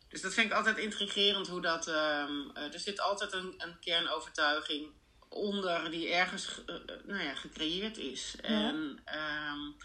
Dus 0.09 0.21
dat 0.21 0.33
vind 0.33 0.47
ik 0.47 0.57
altijd 0.57 0.77
intrigerend 0.77 1.47
hoe 1.47 1.61
dat. 1.61 1.87
Um, 1.87 2.55
er 2.55 2.79
zit 2.79 2.99
altijd 2.99 3.33
een, 3.33 3.53
een 3.57 3.79
kernovertuiging 3.79 4.91
onder 5.29 5.91
die 5.91 6.13
ergens 6.13 6.61
uh, 6.65 6.75
nou 7.05 7.23
ja, 7.23 7.35
gecreëerd 7.35 7.97
is. 7.97 8.35
En 8.41 8.75
um, 9.55 9.75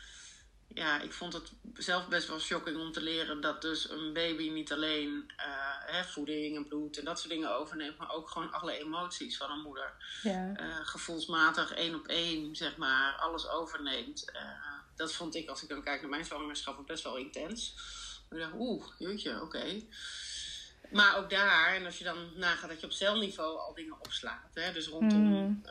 ja, 0.74 1.00
ik 1.00 1.12
vond 1.12 1.32
het 1.32 1.52
zelf 1.74 2.08
best 2.08 2.28
wel 2.28 2.40
shocking 2.40 2.76
om 2.76 2.92
te 2.92 3.02
leren 3.02 3.40
dat 3.40 3.62
dus 3.62 3.90
een 3.90 4.12
baby 4.12 4.48
niet 4.48 4.72
alleen 4.72 5.30
uh, 5.36 5.44
hè, 5.86 6.04
voeding 6.04 6.56
en 6.56 6.68
bloed 6.68 6.98
en 6.98 7.04
dat 7.04 7.18
soort 7.18 7.30
dingen 7.30 7.56
overneemt, 7.56 7.98
maar 7.98 8.12
ook 8.12 8.30
gewoon 8.30 8.52
alle 8.52 8.78
emoties 8.78 9.36
van 9.36 9.50
een 9.50 9.60
moeder. 9.60 9.92
Ja. 10.22 10.52
Uh, 10.60 10.76
gevoelsmatig 10.82 11.72
één 11.72 11.94
op 11.94 12.06
één, 12.06 12.56
zeg 12.56 12.76
maar, 12.76 13.14
alles 13.14 13.48
overneemt. 13.48 14.30
Uh, 14.34 14.40
dat 14.96 15.12
vond 15.12 15.34
ik, 15.34 15.48
als 15.48 15.62
ik 15.62 15.68
dan 15.68 15.82
kijk 15.82 16.00
naar 16.00 16.10
mijn 16.10 16.24
zwangerschap, 16.24 16.86
best 16.86 17.02
wel 17.02 17.16
intens. 17.16 17.74
Ik 18.30 18.38
dacht, 18.38 18.52
oeh, 18.54 18.86
jeetje, 18.98 19.42
oké. 19.42 19.82
Maar 20.90 21.16
ook 21.16 21.30
daar, 21.30 21.74
en 21.74 21.84
als 21.84 21.98
je 21.98 22.04
dan 22.04 22.16
nagaat 22.36 22.68
dat 22.68 22.80
je 22.80 22.86
op 22.86 22.92
celniveau 22.92 23.58
al 23.58 23.74
dingen 23.74 23.96
opslaat, 24.04 24.50
hè, 24.54 24.72
dus 24.72 24.88
rondom 24.88 25.20
mm. 25.20 25.62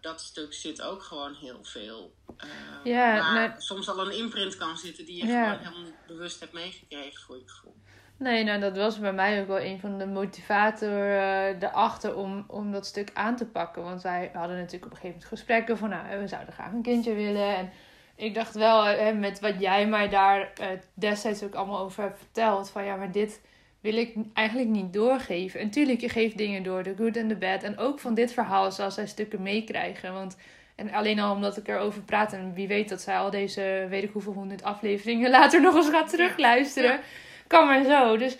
dat 0.00 0.20
stuk 0.20 0.54
zit 0.54 0.82
ook 0.82 1.02
gewoon 1.02 1.34
heel 1.34 1.58
veel. 1.62 2.14
Uh, 2.36 2.92
ja, 2.92 3.32
waar 3.34 3.54
soms 3.58 3.88
al 3.88 4.06
een 4.06 4.18
imprint 4.18 4.56
kan 4.56 4.76
zitten 4.76 5.04
die 5.04 5.16
je 5.16 5.20
gewoon 5.22 5.58
helemaal 5.58 5.82
niet 5.82 6.06
bewust 6.06 6.40
hebt 6.40 6.52
meegekregen 6.52 7.22
voor 7.22 7.36
je 7.36 7.48
gevoel. 7.48 7.76
Nee, 8.16 8.44
nou 8.44 8.60
dat 8.60 8.76
was 8.76 8.98
bij 8.98 9.12
mij 9.12 9.40
ook 9.40 9.46
wel 9.46 9.60
een 9.60 9.80
van 9.80 9.98
de 9.98 10.06
motivatoren 10.06 11.56
uh, 11.56 11.62
erachter 11.62 12.14
om, 12.14 12.44
om 12.46 12.72
dat 12.72 12.86
stuk 12.86 13.10
aan 13.14 13.36
te 13.36 13.46
pakken. 13.46 13.82
Want 13.82 14.02
wij 14.02 14.30
hadden 14.32 14.56
natuurlijk 14.56 14.84
op 14.84 14.90
een 14.90 14.96
gegeven 14.96 15.08
moment 15.08 15.28
gesprekken 15.28 15.78
van, 15.78 15.88
nou, 15.88 16.20
we 16.20 16.28
zouden 16.28 16.54
graag 16.54 16.72
een 16.72 16.82
kindje 16.82 17.14
willen. 17.14 17.56
En 17.56 17.72
ik 18.16 18.34
dacht 18.34 18.54
wel, 18.54 18.84
hè, 18.84 19.12
met 19.12 19.40
wat 19.40 19.60
jij 19.60 19.86
mij 19.86 20.08
daar 20.08 20.52
destijds 20.94 21.42
ook 21.42 21.54
allemaal 21.54 21.78
over 21.78 22.02
hebt 22.02 22.18
verteld, 22.18 22.70
van 22.70 22.84
ja, 22.84 22.96
maar 22.96 23.12
dit 23.12 23.40
wil 23.80 23.96
ik 23.96 24.14
eigenlijk 24.32 24.68
niet 24.68 24.92
doorgeven. 24.92 25.60
En 25.60 25.70
tuurlijk, 25.70 26.00
je 26.00 26.08
geeft 26.08 26.36
dingen 26.36 26.62
door, 26.62 26.82
de 26.82 26.94
good 26.96 27.16
en 27.16 27.28
de 27.28 27.36
bad. 27.36 27.62
En 27.62 27.78
ook 27.78 28.00
van 28.00 28.14
dit 28.14 28.32
verhaal 28.32 28.72
zal 28.72 28.90
zij 28.90 29.06
stukken 29.06 29.42
meekrijgen. 29.42 30.12
Want 30.12 30.36
en 30.80 30.92
alleen 30.92 31.18
al 31.18 31.34
omdat 31.34 31.56
ik 31.56 31.68
erover 31.68 32.02
praat. 32.02 32.32
En 32.32 32.54
wie 32.54 32.68
weet 32.68 32.88
dat 32.88 33.00
zij 33.00 33.18
al 33.18 33.30
deze, 33.30 33.86
weet 33.88 34.02
ik 34.02 34.12
hoeveel 34.12 34.32
honderd 34.32 34.62
afleveringen 34.62 35.30
later 35.38 35.60
nog 35.60 35.74
eens 35.74 35.88
gaat 35.88 36.10
terugluisteren. 36.10 37.00
Kan 37.46 37.66
maar 37.66 37.84
zo. 37.84 38.16
Dus, 38.16 38.36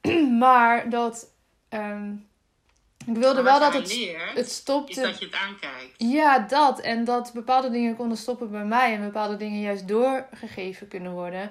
maar 0.38 0.90
dat. 0.90 1.34
Ehm, 1.68 2.12
ik 3.06 3.16
wilde 3.16 3.42
wel 3.42 3.60
dat 3.60 3.72
het, 3.72 4.16
het 4.34 4.50
stopte. 4.50 5.00
Is 5.00 5.06
dat 5.06 5.18
je 5.18 5.24
het 5.24 5.34
aankijkt. 5.34 5.94
Ja, 5.96 6.38
dat. 6.38 6.80
En 6.80 7.04
dat 7.04 7.30
bepaalde 7.34 7.70
dingen 7.70 7.96
konden 7.96 8.16
stoppen 8.16 8.50
bij 8.50 8.64
mij. 8.64 8.94
En 8.94 9.04
bepaalde 9.04 9.36
dingen 9.36 9.60
juist 9.60 9.88
doorgegeven 9.88 10.88
kunnen 10.88 11.12
worden. 11.12 11.50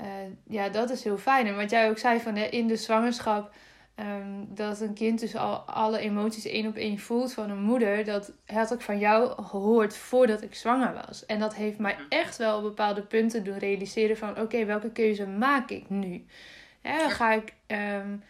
Uh, 0.00 0.06
ja, 0.46 0.68
dat 0.68 0.90
is 0.90 1.04
heel 1.04 1.18
fijn. 1.18 1.46
En 1.46 1.56
wat 1.56 1.70
jij 1.70 1.88
ook 1.90 1.98
zei 1.98 2.20
van 2.20 2.36
in 2.36 2.66
de 2.66 2.76
zwangerschap. 2.76 3.54
Um, 3.96 4.48
dat 4.48 4.80
een 4.80 4.94
kind 4.94 5.20
dus 5.20 5.36
al 5.36 5.56
alle 5.56 5.98
emoties 5.98 6.46
één 6.46 6.66
op 6.66 6.76
één 6.76 6.98
voelt 6.98 7.32
van 7.32 7.50
een 7.50 7.62
moeder. 7.62 8.04
Dat 8.04 8.32
had 8.46 8.72
ik 8.72 8.80
van 8.80 8.98
jou 8.98 9.42
gehoord 9.42 9.96
voordat 9.96 10.42
ik 10.42 10.54
zwanger 10.54 10.94
was. 11.06 11.26
En 11.26 11.38
dat 11.38 11.54
heeft 11.54 11.78
mij 11.78 11.96
echt 12.08 12.36
wel 12.36 12.56
op 12.56 12.62
bepaalde 12.62 13.02
punten 13.02 13.44
doen 13.44 13.58
realiseren 13.58 14.16
van... 14.16 14.40
Oké, 14.40 14.64
welke 14.64 14.90
keuze 14.90 15.26
maak 15.26 15.70
ik 15.70 15.90
nu? 15.90 16.26
Ja, 16.82 17.08
ga 17.08 17.32
ik... 17.32 17.54
Um, 17.66 18.22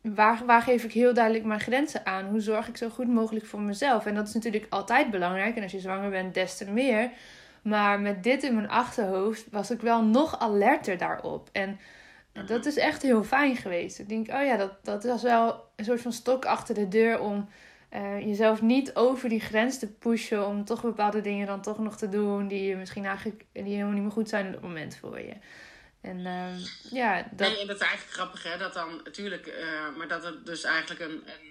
waar, 0.00 0.42
waar 0.46 0.62
geef 0.62 0.84
ik 0.84 0.92
heel 0.92 1.14
duidelijk 1.14 1.44
mijn 1.44 1.60
grenzen 1.60 2.06
aan? 2.06 2.26
Hoe 2.26 2.40
zorg 2.40 2.68
ik 2.68 2.76
zo 2.76 2.88
goed 2.88 3.08
mogelijk 3.08 3.46
voor 3.46 3.60
mezelf? 3.60 4.06
En 4.06 4.14
dat 4.14 4.28
is 4.28 4.34
natuurlijk 4.34 4.66
altijd 4.68 5.10
belangrijk. 5.10 5.56
En 5.56 5.62
als 5.62 5.72
je 5.72 5.80
zwanger 5.80 6.10
bent, 6.10 6.34
des 6.34 6.56
te 6.56 6.70
meer. 6.70 7.10
Maar 7.62 8.00
met 8.00 8.22
dit 8.22 8.42
in 8.42 8.54
mijn 8.54 8.68
achterhoofd 8.68 9.46
was 9.50 9.70
ik 9.70 9.80
wel 9.80 10.04
nog 10.04 10.38
alerter 10.38 10.98
daarop. 10.98 11.48
En 11.52 11.80
dat 12.46 12.66
is 12.66 12.76
echt 12.76 13.02
heel 13.02 13.24
fijn 13.24 13.56
geweest. 13.56 13.98
Ik 13.98 14.08
denk, 14.08 14.28
oh 14.28 14.44
ja, 14.44 14.56
dat, 14.56 14.84
dat 14.84 15.04
was 15.04 15.22
wel 15.22 15.64
een 15.76 15.84
soort 15.84 16.00
van 16.00 16.12
stok 16.12 16.44
achter 16.44 16.74
de 16.74 16.88
deur 16.88 17.20
om 17.20 17.48
uh, 17.94 18.20
jezelf 18.20 18.62
niet 18.62 18.94
over 18.94 19.28
die 19.28 19.40
grens 19.40 19.78
te 19.78 19.92
pushen. 19.92 20.46
Om 20.46 20.64
toch 20.64 20.82
bepaalde 20.82 21.20
dingen 21.20 21.46
dan 21.46 21.62
toch 21.62 21.78
nog 21.78 21.96
te 21.96 22.08
doen 22.08 22.48
die 22.48 22.62
je 22.62 22.76
misschien 22.76 23.04
eigenlijk 23.04 23.44
die 23.52 23.62
helemaal 23.62 23.92
niet 23.92 24.02
meer 24.02 24.10
goed 24.10 24.28
zijn 24.28 24.46
op 24.46 24.52
het 24.52 24.62
moment 24.62 24.96
voor 24.96 25.20
je. 25.20 25.34
En 26.00 26.18
uh, 26.18 26.46
ja, 26.90 27.28
dat... 27.30 27.48
Nee, 27.48 27.60
en 27.60 27.66
dat 27.66 27.76
is 27.76 27.82
eigenlijk 27.82 28.12
grappig 28.12 28.42
hè, 28.42 28.58
dat 28.58 28.74
dan 28.74 29.00
natuurlijk, 29.04 29.46
uh, 29.46 29.96
maar 29.96 30.08
dat 30.08 30.24
het 30.24 30.46
dus 30.46 30.64
eigenlijk 30.64 31.00
een, 31.00 31.10
een 31.10 31.49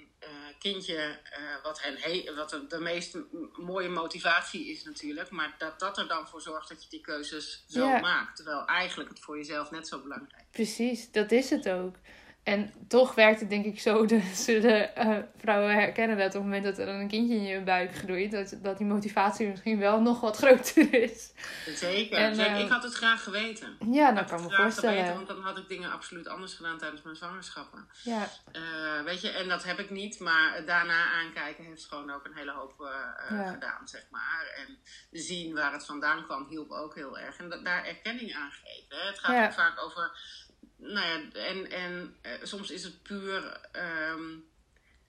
kindje, 0.60 0.96
uh, 0.96 1.64
wat, 1.64 1.82
hen 1.82 2.36
wat 2.36 2.62
de, 2.70 2.80
meest 2.80 3.18
mooie 3.52 3.90
motivatie 3.90 4.72
is 4.72 4.84
natuurlijk, 4.84 5.30
maar 5.30 5.56
dat 5.58 5.80
dat 5.80 5.98
er 5.98 6.08
dan 6.08 6.28
voor 6.28 6.42
zorgt 6.42 6.70
dat 6.70 6.84
je 6.84 6.90
die 6.90 7.02
keuzes 7.02 7.64
zo 7.68 8.00
maakt. 8.00 8.36
Terwijl 8.36 8.66
eigenlijk 8.66 9.10
het 9.10 9.20
voor 9.20 9.38
jezelf 9.38 9.72
net 9.72 9.88
zo 9.88 10.02
belangrijk 10.02 10.42
is. 10.42 10.48
Precies, 10.52 11.12
dat 11.12 11.32
is 11.32 11.50
het 11.50 11.70
ook. 11.70 11.96
En 12.50 12.74
toch 12.88 13.16
werkt 13.16 13.40
het 13.40 13.50
denk 13.50 13.66
ik 13.66 13.80
zo, 13.80 14.06
dat 14.06 14.24
zullen 14.48 14.92
uh, 14.98 15.18
vrouwen 15.38 15.74
herkennen 15.74 16.18
dat 16.18 16.28
op 16.28 16.34
het 16.34 16.44
moment 16.44 16.64
dat 16.64 16.78
er 16.78 16.88
een 16.88 17.08
kindje 17.08 17.36
in 17.36 17.44
je 17.44 17.62
buik 17.62 17.96
groeit, 17.96 18.32
dat, 18.32 18.56
dat 18.62 18.78
die 18.78 18.88
motivatie 18.88 19.48
misschien 19.48 19.80
wel 19.80 20.02
nog 20.02 20.20
wat 20.20 20.38
groter 20.42 20.94
is. 20.94 21.32
Zeker, 21.66 22.18
en, 22.18 22.40
uh, 22.40 22.60
ik 22.60 22.70
had 22.70 22.84
het 22.84 22.94
graag 22.94 23.24
geweten. 23.24 23.78
Ja, 23.92 24.12
dat 24.12 24.30
kan 24.30 24.44
me 24.44 24.50
voorstellen. 24.50 24.96
Geweten, 24.96 25.16
want 25.16 25.28
dan 25.28 25.42
had 25.42 25.58
ik 25.58 25.68
dingen 25.68 25.92
absoluut 25.92 26.28
anders 26.28 26.54
gedaan 26.54 26.78
tijdens 26.78 27.02
mijn 27.02 27.16
zwangerschappen. 27.16 27.88
Ja. 28.04 28.30
Uh, 28.54 29.04
weet 29.04 29.22
je, 29.22 29.30
en 29.30 29.48
dat 29.48 29.64
heb 29.64 29.80
ik 29.80 29.90
niet, 29.90 30.20
maar 30.20 30.66
daarna 30.66 31.12
aankijken 31.12 31.64
heeft 31.64 31.86
gewoon 31.86 32.12
ook 32.12 32.26
een 32.26 32.36
hele 32.36 32.52
hoop 32.52 32.74
ja. 33.30 33.52
gedaan, 33.52 33.88
zeg 33.88 34.06
maar. 34.10 34.54
En 34.56 34.78
zien 35.12 35.54
waar 35.54 35.74
het 35.74 35.86
vandaan 35.86 36.24
kwam 36.24 36.48
hielp 36.48 36.72
ook 36.72 36.96
heel 36.96 37.20
erg. 37.20 37.38
En 37.38 37.64
daar 37.64 37.86
erkenning 37.86 38.36
aan 38.36 38.52
geven. 38.52 39.08
Het 39.08 39.20
gaat 39.20 39.46
ook 39.46 39.54
vaak 39.54 39.84
over 39.84 40.12
nou 40.80 41.08
ja, 41.08 41.40
en, 41.40 41.72
en 41.72 42.16
uh, 42.26 42.32
soms 42.44 42.72
is 42.72 42.84
het 42.84 43.04
puur 43.04 43.60
um, 44.12 44.46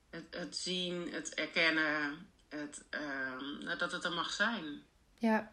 het, 0.09 0.25
het, 0.29 0.55
zien, 0.55 1.13
het 1.13 1.33
erkennen, 1.33 2.27
het, 2.49 2.83
um, 2.89 3.65
dat 3.77 3.91
het 3.91 4.03
er 4.03 4.11
mag 4.11 4.31
zijn. 4.31 4.83
Ja, 5.17 5.51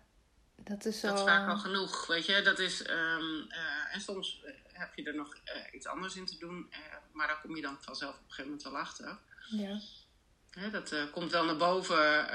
dat 0.57 0.85
is 0.85 1.01
zo. 1.01 1.09
Dat 1.09 1.19
is 1.19 1.25
vaak 1.25 1.49
al 1.49 1.59
genoeg, 1.59 2.07
weet 2.07 2.27
je. 2.27 2.43
Dat 2.43 2.59
is, 2.59 2.81
um, 2.81 3.47
uh, 3.49 3.95
en 3.95 4.01
soms 4.01 4.43
heb 4.73 4.95
je 4.95 5.03
er 5.03 5.15
nog 5.15 5.35
uh, 5.35 5.75
iets 5.75 5.87
anders 5.87 6.17
in 6.17 6.27
te 6.27 6.39
doen, 6.39 6.73
maar 7.13 7.27
daar 7.27 7.41
kom 7.41 7.57
je 7.57 7.63
dan 7.63 7.79
vanzelf 7.81 8.15
op 8.15 8.21
een 8.21 8.25
gegeven 8.29 8.45
moment 8.45 8.63
wel 8.63 8.79
achter. 8.79 9.19
Ja. 9.51 9.81
Hè, 10.51 10.71
dat 10.71 10.95
komt 11.13 11.31
wel 11.31 11.45
naar 11.45 11.57
boven 11.57 12.27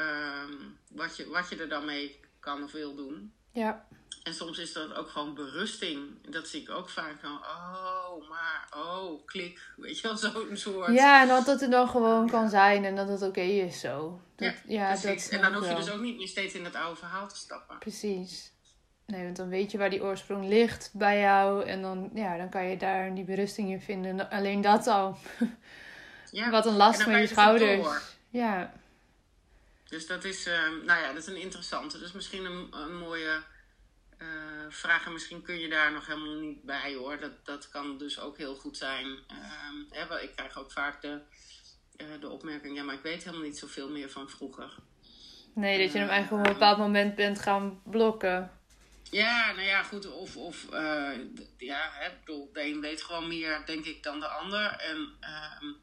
wat, 0.87 1.17
je, 1.17 1.27
wat 1.27 1.49
je 1.49 1.55
er 1.55 1.69
dan 1.69 1.85
mee 1.85 2.19
kan 2.39 2.63
of 2.63 2.71
wil 2.71 2.95
doen. 2.95 3.33
Ja. 3.51 3.87
En 4.23 4.33
soms 4.33 4.57
is 4.57 4.73
dat 4.73 4.95
ook 4.95 5.09
gewoon 5.09 5.33
berusting. 5.33 5.99
Dat 6.29 6.47
zie 6.47 6.61
ik 6.61 6.69
ook 6.69 6.89
vaak. 6.89 7.15
Van, 7.21 7.31
oh, 7.31 8.29
maar, 8.29 8.67
oh, 8.75 9.25
klik. 9.25 9.59
Weet 9.75 9.99
je 9.99 10.07
wel, 10.07 10.17
zo'n 10.31 10.57
soort. 10.57 10.93
Ja, 10.93 11.21
en 11.21 11.27
dat 11.27 11.59
het 11.59 11.71
dan 11.71 11.87
gewoon 11.87 12.29
kan 12.29 12.49
zijn 12.49 12.85
en 12.85 12.95
dat 12.95 13.07
het 13.07 13.21
oké 13.21 13.41
is 13.41 13.79
zo. 13.79 14.21
Dat, 14.35 14.53
ja, 14.67 14.95
dat 14.95 15.27
en 15.29 15.41
dan 15.41 15.53
hoef 15.53 15.69
je 15.69 15.75
dus 15.75 15.91
ook 15.91 16.01
niet 16.01 16.17
meer 16.17 16.27
steeds 16.27 16.53
in 16.53 16.63
het 16.63 16.75
oude 16.75 16.99
verhaal 16.99 17.27
te 17.27 17.35
stappen. 17.35 17.77
Precies. 17.79 18.51
Nee, 19.05 19.23
want 19.23 19.35
dan 19.35 19.49
weet 19.49 19.71
je 19.71 19.77
waar 19.77 19.89
die 19.89 20.03
oorsprong 20.03 20.47
ligt 20.47 20.89
bij 20.93 21.19
jou. 21.19 21.65
En 21.65 21.81
dan, 21.81 22.09
ja, 22.13 22.37
dan 22.37 22.49
kan 22.49 22.65
je 22.65 22.77
daar 22.77 23.15
die 23.15 23.23
berusting 23.23 23.69
in 23.69 23.81
vinden. 23.81 24.29
Alleen 24.29 24.61
dat 24.61 24.87
al. 24.87 25.17
Ja. 26.31 26.49
Wat 26.49 26.65
een 26.65 26.75
last 26.75 27.01
van 27.01 27.13
je, 27.13 27.19
je 27.19 27.27
schouders. 27.27 27.87
Ja. 28.29 28.73
Dus 29.89 30.07
dat 30.07 30.23
is, 30.23 30.47
uh, 30.47 30.53
nou 30.85 31.01
ja, 31.01 31.07
dat 31.07 31.17
is 31.17 31.27
een 31.27 31.41
interessante. 31.41 31.99
Dus 31.99 32.11
misschien 32.11 32.45
een, 32.45 32.67
een 32.71 32.97
mooie 32.97 33.43
uh, 34.23 34.65
vragen. 34.69 35.13
Misschien 35.13 35.41
kun 35.41 35.59
je 35.59 35.69
daar 35.69 35.91
nog 35.91 36.07
helemaal 36.07 36.39
niet 36.39 36.63
bij 36.63 36.95
hoor. 36.95 37.19
Dat, 37.19 37.45
dat 37.45 37.69
kan 37.69 37.97
dus 37.97 38.19
ook 38.19 38.37
heel 38.37 38.55
goed 38.55 38.77
zijn. 38.77 39.07
Uh, 39.91 40.23
ik 40.23 40.31
krijg 40.35 40.57
ook 40.57 40.71
vaak 40.71 41.01
de, 41.01 41.21
uh, 41.97 42.07
de 42.19 42.29
opmerking: 42.29 42.75
ja, 42.75 42.83
maar 42.83 42.95
ik 42.95 43.01
weet 43.01 43.23
helemaal 43.23 43.45
niet 43.45 43.57
zoveel 43.57 43.89
meer 43.89 44.09
van 44.09 44.29
vroeger. 44.29 44.75
Nee, 45.55 45.83
dat 45.83 45.91
je 45.91 45.99
hem 45.99 46.09
eigenlijk 46.09 46.41
op 46.41 46.47
een 46.47 46.53
bepaald 46.53 46.77
moment 46.77 47.15
bent 47.15 47.39
gaan 47.39 47.81
blokken. 47.83 48.51
Ja, 49.11 49.51
nou 49.51 49.67
ja, 49.67 49.83
goed. 49.83 50.11
Of, 50.11 50.37
of 50.37 50.67
ja, 51.57 51.89
hè, 51.93 52.09
bedoel, 52.19 52.49
de 52.53 52.65
een 52.65 52.81
weet 52.81 53.01
gewoon 53.01 53.27
meer, 53.27 53.61
denk 53.65 53.85
ik, 53.85 54.03
dan 54.03 54.19
de 54.19 54.27
ander. 54.27 54.69
En, 54.69 54.97
uh, 55.21 55.73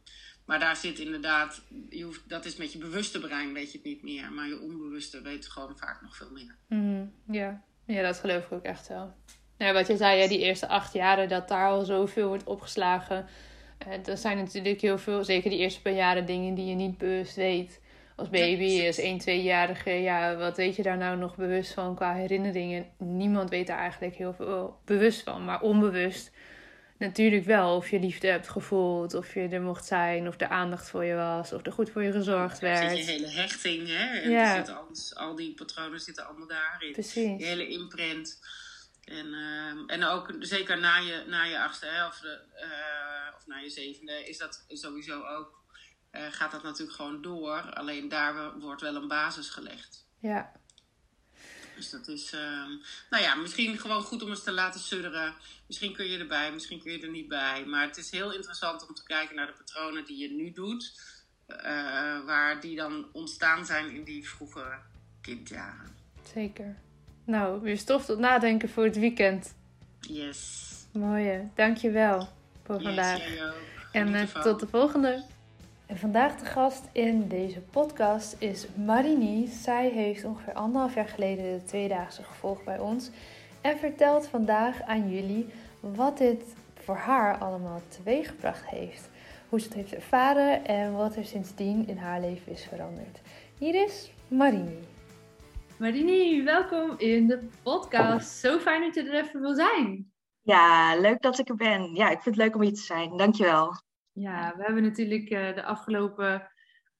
maar 0.50 0.59
daar 0.59 0.76
zit 0.76 0.99
inderdaad, 0.99 1.62
je 1.90 2.04
hoeft, 2.04 2.28
dat 2.28 2.44
is 2.44 2.56
met 2.56 2.73
je 2.73 2.78
bewuste 2.78 3.20
brein, 3.20 3.52
weet 3.52 3.73
je 3.73 3.78
het 3.78 3.87
niet 3.87 4.02
meer. 4.02 4.32
Maar 4.32 4.49
je 4.49 4.61
onbewuste 4.61 5.23
weet 5.23 5.49
gewoon 5.49 5.78
vaak 5.78 6.02
nog 6.02 6.16
veel 6.16 6.30
meer. 6.30 6.56
Mm, 6.68 7.14
ja. 7.30 7.64
Ja, 7.90 8.02
dat 8.02 8.18
geloof 8.18 8.44
ik 8.44 8.52
ook 8.52 8.64
echt 8.64 8.88
wel. 8.88 9.12
Ja, 9.59 9.73
wat 9.73 9.87
je 9.87 9.97
zei, 9.97 10.20
ja, 10.20 10.28
die 10.28 10.38
eerste 10.38 10.68
acht 10.68 10.92
jaren, 10.92 11.28
dat 11.28 11.49
daar 11.49 11.68
al 11.68 11.85
zoveel 11.85 12.28
wordt 12.28 12.44
opgeslagen. 12.44 13.26
Er 14.04 14.16
zijn 14.16 14.37
natuurlijk 14.37 14.80
heel 14.80 14.99
veel, 14.99 15.25
zeker 15.25 15.50
die 15.50 15.59
eerste 15.59 15.82
paar 15.82 15.92
jaren, 15.92 16.26
dingen 16.26 16.54
die 16.54 16.66
je 16.66 16.75
niet 16.75 16.99
bewust 16.99 17.37
weet. 17.37 17.80
als 18.20 18.28
baby, 18.28 18.87
als 18.87 18.99
1, 18.99 19.20
2-jarige, 19.20 19.90
ja, 19.90 20.37
wat 20.37 20.56
weet 20.56 20.76
je 20.76 20.82
daar 20.82 20.97
nou 20.97 21.16
nog 21.16 21.37
bewust 21.37 21.73
van 21.73 21.94
qua 21.94 22.14
herinneringen? 22.14 22.87
Niemand 22.99 23.50
weet 23.50 23.66
daar 23.66 23.78
eigenlijk 23.78 24.14
heel 24.14 24.32
veel 24.32 24.76
bewust 24.85 25.23
van, 25.23 25.44
maar 25.44 25.61
onbewust 25.61 26.32
natuurlijk 27.00 27.45
wel. 27.45 27.76
Of 27.76 27.90
je 27.90 27.99
liefde 27.99 28.26
hebt 28.26 28.49
gevoeld, 28.49 29.14
of 29.14 29.35
je 29.35 29.49
er 29.49 29.62
mocht 29.62 29.85
zijn, 29.85 30.28
of 30.28 30.40
er 30.40 30.49
aandacht 30.49 30.88
voor 30.88 31.04
je 31.04 31.14
was, 31.14 31.52
of 31.52 31.66
er 31.66 31.73
goed 31.73 31.90
voor 31.90 32.02
je 32.02 32.12
gezorgd 32.12 32.59
werd. 32.59 32.90
Zit 32.90 33.07
je 33.07 33.12
hele 33.12 33.28
hechting, 33.28 33.88
hè? 33.88 34.19
En 34.19 34.30
ja. 34.30 34.62
alles, 34.62 35.14
al 35.14 35.35
die 35.37 35.54
patronen 35.54 36.00
zitten 36.00 36.26
allemaal 36.26 36.47
daarin. 36.47 36.92
Precies. 36.92 37.38
Je 37.38 37.47
hele 37.47 37.69
imprint. 37.69 38.38
En, 39.04 39.26
uh, 39.26 39.83
en 39.87 40.04
ook 40.04 40.35
zeker 40.38 40.78
na 40.78 40.97
je, 40.97 41.25
na 41.26 41.45
je 41.45 41.61
achtste 41.61 41.87
hè, 41.87 42.07
of, 42.07 42.19
de, 42.19 42.40
uh, 42.54 43.37
of 43.37 43.47
na 43.47 43.59
je 43.59 43.71
zevende 43.71 44.28
is 44.28 44.38
dat 44.38 44.64
sowieso 44.69 45.23
ook 45.23 45.64
uh, 46.12 46.23
gaat 46.30 46.50
dat 46.50 46.62
natuurlijk 46.62 46.97
gewoon 46.97 47.23
door. 47.23 47.75
Alleen 47.75 48.09
daar 48.09 48.59
wordt 48.59 48.80
wel 48.80 48.95
een 48.95 49.09
basis 49.09 49.49
gelegd. 49.49 50.07
Ja. 50.19 50.52
Dus 51.80 51.90
dat 51.90 52.08
is, 52.08 52.32
uh, 52.32 52.40
nou 53.10 53.22
ja, 53.22 53.34
misschien 53.34 53.78
gewoon 53.78 54.02
goed 54.02 54.22
om 54.22 54.28
eens 54.28 54.42
te 54.42 54.52
laten 54.52 54.80
sudderen. 54.80 55.34
Misschien 55.66 55.92
kun 55.92 56.06
je 56.06 56.18
erbij, 56.18 56.52
misschien 56.52 56.82
kun 56.82 56.92
je 56.92 57.00
er 57.00 57.10
niet 57.10 57.28
bij. 57.28 57.64
Maar 57.66 57.87
het 57.87 57.96
is 57.96 58.10
heel 58.10 58.32
interessant 58.32 58.88
om 58.88 58.94
te 58.94 59.04
kijken 59.04 59.37
naar 59.37 59.46
de 59.46 59.52
patronen 59.52 60.04
die 60.04 60.18
je 60.18 60.30
nu 60.30 60.52
doet. 60.52 61.00
Uh, 61.49 61.56
waar 62.25 62.60
die 62.60 62.76
dan 62.76 63.06
ontstaan 63.12 63.66
zijn 63.66 63.90
in 63.90 64.04
die 64.04 64.28
vroege 64.28 64.78
kindjaren. 65.20 65.96
Zeker. 66.34 66.76
Nou, 67.25 67.60
weer 67.60 67.78
stof 67.78 68.04
tot 68.04 68.18
nadenken 68.18 68.68
voor 68.68 68.84
het 68.84 68.96
weekend. 68.96 69.54
Yes. 70.00 70.68
Mooie. 70.92 71.49
Dankjewel 71.54 72.28
voor 72.64 72.75
yes, 72.75 72.84
vandaag. 72.84 73.22
En 73.92 74.08
uh, 74.14 74.22
tot 74.22 74.60
de 74.60 74.66
volgende. 74.66 75.25
En 75.90 75.99
vandaag 75.99 76.37
de 76.37 76.44
gast 76.44 76.88
in 76.92 77.28
deze 77.28 77.61
podcast 77.61 78.37
is 78.38 78.66
Marini. 78.75 79.47
Zij 79.47 79.88
heeft 79.88 80.25
ongeveer 80.25 80.52
anderhalf 80.52 80.94
jaar 80.94 81.09
geleden 81.09 81.59
de 81.59 81.64
tweedaagse 81.64 82.23
gevolgd 82.23 82.64
bij 82.64 82.78
ons. 82.78 83.11
En 83.61 83.78
vertelt 83.78 84.26
vandaag 84.26 84.82
aan 84.82 85.11
jullie 85.11 85.47
wat 85.80 86.18
dit 86.18 86.54
voor 86.75 86.94
haar 86.94 87.38
allemaal 87.38 87.80
teweeggebracht 87.88 88.66
heeft. 88.66 89.11
Hoe 89.49 89.61
ze 89.61 89.66
het 89.66 89.75
heeft 89.75 89.94
ervaren 89.94 90.64
en 90.64 90.97
wat 90.97 91.16
er 91.16 91.25
sindsdien 91.25 91.88
in 91.88 91.97
haar 91.97 92.20
leven 92.20 92.52
is 92.52 92.64
veranderd. 92.64 93.20
Hier 93.59 93.85
is 93.85 94.12
Marini. 94.28 94.78
Marini, 95.76 96.44
welkom 96.44 96.94
in 96.99 97.26
de 97.26 97.49
podcast. 97.62 98.38
Zo 98.38 98.59
fijn 98.59 98.80
dat 98.80 98.94
je 98.94 99.11
er 99.11 99.25
even 99.25 99.40
wil 99.40 99.54
zijn. 99.54 100.12
Ja, 100.40 100.97
leuk 101.00 101.23
dat 101.23 101.38
ik 101.38 101.49
er 101.49 101.56
ben. 101.56 101.94
Ja, 101.94 102.11
ik 102.11 102.23
vind 102.23 102.37
het 102.37 102.44
leuk 102.44 102.54
om 102.54 102.62
hier 102.62 102.75
te 102.75 102.80
zijn. 102.80 103.16
Dankjewel. 103.16 103.88
Ja, 104.20 104.56
we 104.56 104.62
hebben 104.62 104.82
natuurlijk 104.82 105.30
uh, 105.30 105.54
de 105.54 105.64
afgelopen, 105.64 106.50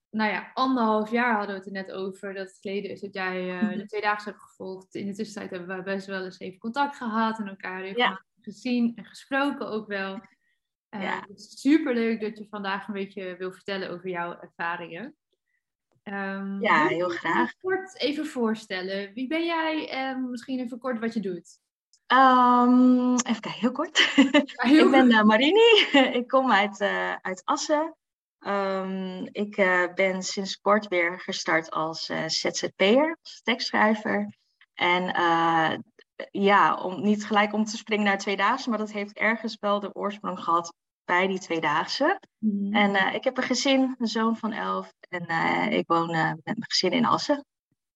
nou 0.09 0.31
ja, 0.31 0.51
anderhalf 0.53 1.11
jaar 1.11 1.35
hadden 1.35 1.55
we 1.55 1.61
het 1.61 1.65
er 1.65 1.71
net 1.71 1.91
over. 1.91 2.33
Dat 2.33 2.47
het 2.47 2.57
geleden 2.61 2.91
is 2.91 3.01
dat 3.01 3.13
jij 3.13 3.63
uh, 3.63 3.77
de 3.77 3.85
tweedaagse 3.85 4.29
hebt 4.29 4.41
gevolgd. 4.41 4.95
In 4.95 5.05
de 5.05 5.13
tussentijd 5.13 5.51
hebben 5.51 5.77
we 5.77 5.83
best 5.83 6.07
wel 6.07 6.23
eens 6.23 6.39
even 6.39 6.59
contact 6.59 6.95
gehad 6.95 7.39
en 7.39 7.47
elkaar 7.47 7.81
even 7.81 8.25
gezien 8.41 8.95
en 8.95 9.05
gesproken 9.05 9.67
ook 9.67 9.87
wel. 9.87 10.13
Uh, 10.89 11.01
ja. 11.01 11.19
Het 11.27 11.39
is 11.39 11.59
super 11.59 11.93
leuk 11.93 12.21
dat 12.21 12.37
je 12.37 12.47
vandaag 12.49 12.87
een 12.87 12.93
beetje 12.93 13.35
wil 13.37 13.51
vertellen 13.51 13.89
over 13.89 14.09
jouw 14.09 14.39
ervaringen. 14.39 15.15
Um, 16.03 16.61
ja, 16.61 16.87
heel 16.87 17.09
graag. 17.09 17.53
Kort 17.61 17.99
even 17.99 18.25
voorstellen. 18.25 19.13
Wie 19.13 19.27
ben 19.27 19.45
jij 19.45 19.89
en 19.89 20.29
misschien 20.29 20.59
even 20.59 20.79
kort 20.79 20.99
wat 20.99 21.13
je 21.13 21.19
doet? 21.19 21.59
Um, 22.13 23.13
even 23.13 23.41
kijken, 23.41 23.59
heel 23.59 23.71
kort. 23.71 24.13
ik 24.79 24.91
ben 24.91 25.11
uh, 25.11 25.23
Marini, 25.23 25.87
ik 26.19 26.27
kom 26.27 26.51
uit, 26.51 26.79
uh, 26.81 27.15
uit 27.15 27.41
Assen. 27.45 27.95
Um, 28.39 29.27
ik 29.31 29.57
uh, 29.57 29.93
ben 29.93 30.23
sinds 30.23 30.59
kort 30.59 30.87
weer 30.87 31.19
gestart 31.19 31.71
als 31.71 32.05
ZZP'er, 32.25 33.17
als 33.21 33.41
tekstschrijver. 33.43 34.35
En 34.73 35.03
ja, 36.31 36.75
om, 36.75 37.01
niet 37.01 37.25
gelijk 37.25 37.53
om 37.53 37.65
te 37.65 37.77
springen 37.77 38.05
naar 38.05 38.17
tweedaagse, 38.17 38.69
maar 38.69 38.77
dat 38.77 38.91
heeft 38.91 39.17
ergens 39.17 39.57
wel 39.59 39.79
de 39.79 39.93
oorsprong 39.93 40.39
gehad 40.39 40.73
bij 41.05 41.27
die 41.27 41.39
tweedaagse. 41.39 42.19
Mm. 42.37 42.73
En 42.73 43.13
ik 43.13 43.23
heb 43.23 43.37
een 43.37 43.43
gezin, 43.43 43.95
een 43.97 44.07
zoon 44.07 44.37
van 44.37 44.51
elf. 44.51 44.93
En 45.09 45.27
ik 45.71 45.87
woon 45.87 46.07
met 46.11 46.43
mijn 46.43 46.65
gezin 46.67 46.91
in 46.91 47.05
Assen. 47.05 47.45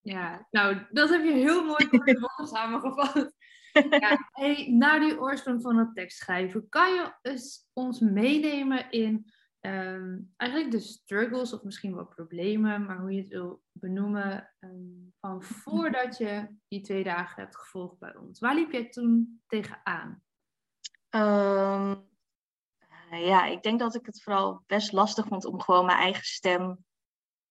Ja, 0.01 0.47
nou, 0.51 0.85
dat 0.89 1.09
heb 1.09 1.23
je 1.23 1.31
heel 1.31 1.63
mooi 1.63 1.87
kort 1.87 2.49
samengevat. 2.49 3.33
Ja, 3.99 4.29
hey, 4.31 4.67
naar 4.71 4.99
die 4.99 5.19
oorsprong 5.19 5.61
van 5.61 5.77
het 5.77 5.95
tekstschrijven, 5.95 6.69
kan 6.69 6.93
je 6.93 7.13
eens 7.21 7.69
ons 7.73 7.99
meenemen 7.99 8.91
in 8.91 9.31
ehm, 9.59 10.17
eigenlijk 10.37 10.71
de 10.71 10.79
struggles 10.79 11.53
of 11.53 11.63
misschien 11.63 11.95
wel 11.95 12.05
problemen, 12.05 12.85
maar 12.85 12.99
hoe 12.99 13.11
je 13.11 13.21
het 13.21 13.29
wil 13.29 13.63
benoemen, 13.71 14.53
um, 14.59 15.13
van 15.19 15.43
voordat 15.43 16.17
je 16.17 16.47
die 16.67 16.81
twee 16.81 17.03
dagen 17.03 17.43
hebt 17.43 17.57
gevolgd 17.57 17.99
bij 17.99 18.15
ons. 18.15 18.39
Waar 18.39 18.55
liep 18.55 18.71
jij 18.71 18.89
toen 18.89 19.41
tegenaan? 19.47 20.23
Um, 21.09 22.07
ja, 23.09 23.45
ik 23.45 23.63
denk 23.63 23.79
dat 23.79 23.95
ik 23.95 24.05
het 24.05 24.23
vooral 24.23 24.63
best 24.67 24.91
lastig 24.91 25.27
vond 25.27 25.45
om 25.45 25.61
gewoon 25.61 25.85
mijn 25.85 25.97
eigen 25.97 26.23
stem 26.23 26.85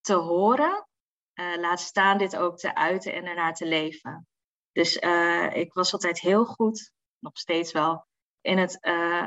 te 0.00 0.14
horen. 0.14 0.88
Uh, 1.34 1.56
laat 1.56 1.80
staan 1.80 2.18
dit 2.18 2.36
ook 2.36 2.58
te 2.58 2.74
uiten 2.74 3.14
en 3.14 3.24
ernaar 3.24 3.54
te 3.54 3.66
leven. 3.66 4.26
Dus 4.74 4.96
uh, 4.96 5.56
ik 5.56 5.72
was 5.72 5.92
altijd 5.92 6.20
heel 6.20 6.44
goed, 6.44 6.92
nog 7.18 7.38
steeds 7.38 7.72
wel, 7.72 8.06
in 8.40 8.58
het, 8.58 8.78
uh, 8.80 9.26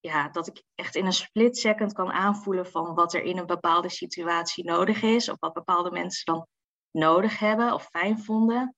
ja, 0.00 0.28
dat 0.28 0.46
ik 0.46 0.62
echt 0.74 0.94
in 0.94 1.06
een 1.06 1.12
split 1.12 1.58
second 1.58 1.92
kan 1.92 2.10
aanvoelen 2.10 2.66
van 2.66 2.94
wat 2.94 3.14
er 3.14 3.22
in 3.22 3.38
een 3.38 3.46
bepaalde 3.46 3.88
situatie 3.88 4.64
nodig 4.64 5.02
is, 5.02 5.28
of 5.28 5.36
wat 5.38 5.52
bepaalde 5.52 5.90
mensen 5.90 6.24
dan 6.24 6.46
nodig 6.90 7.38
hebben 7.38 7.72
of 7.72 7.88
fijn 7.90 8.18
vonden. 8.18 8.74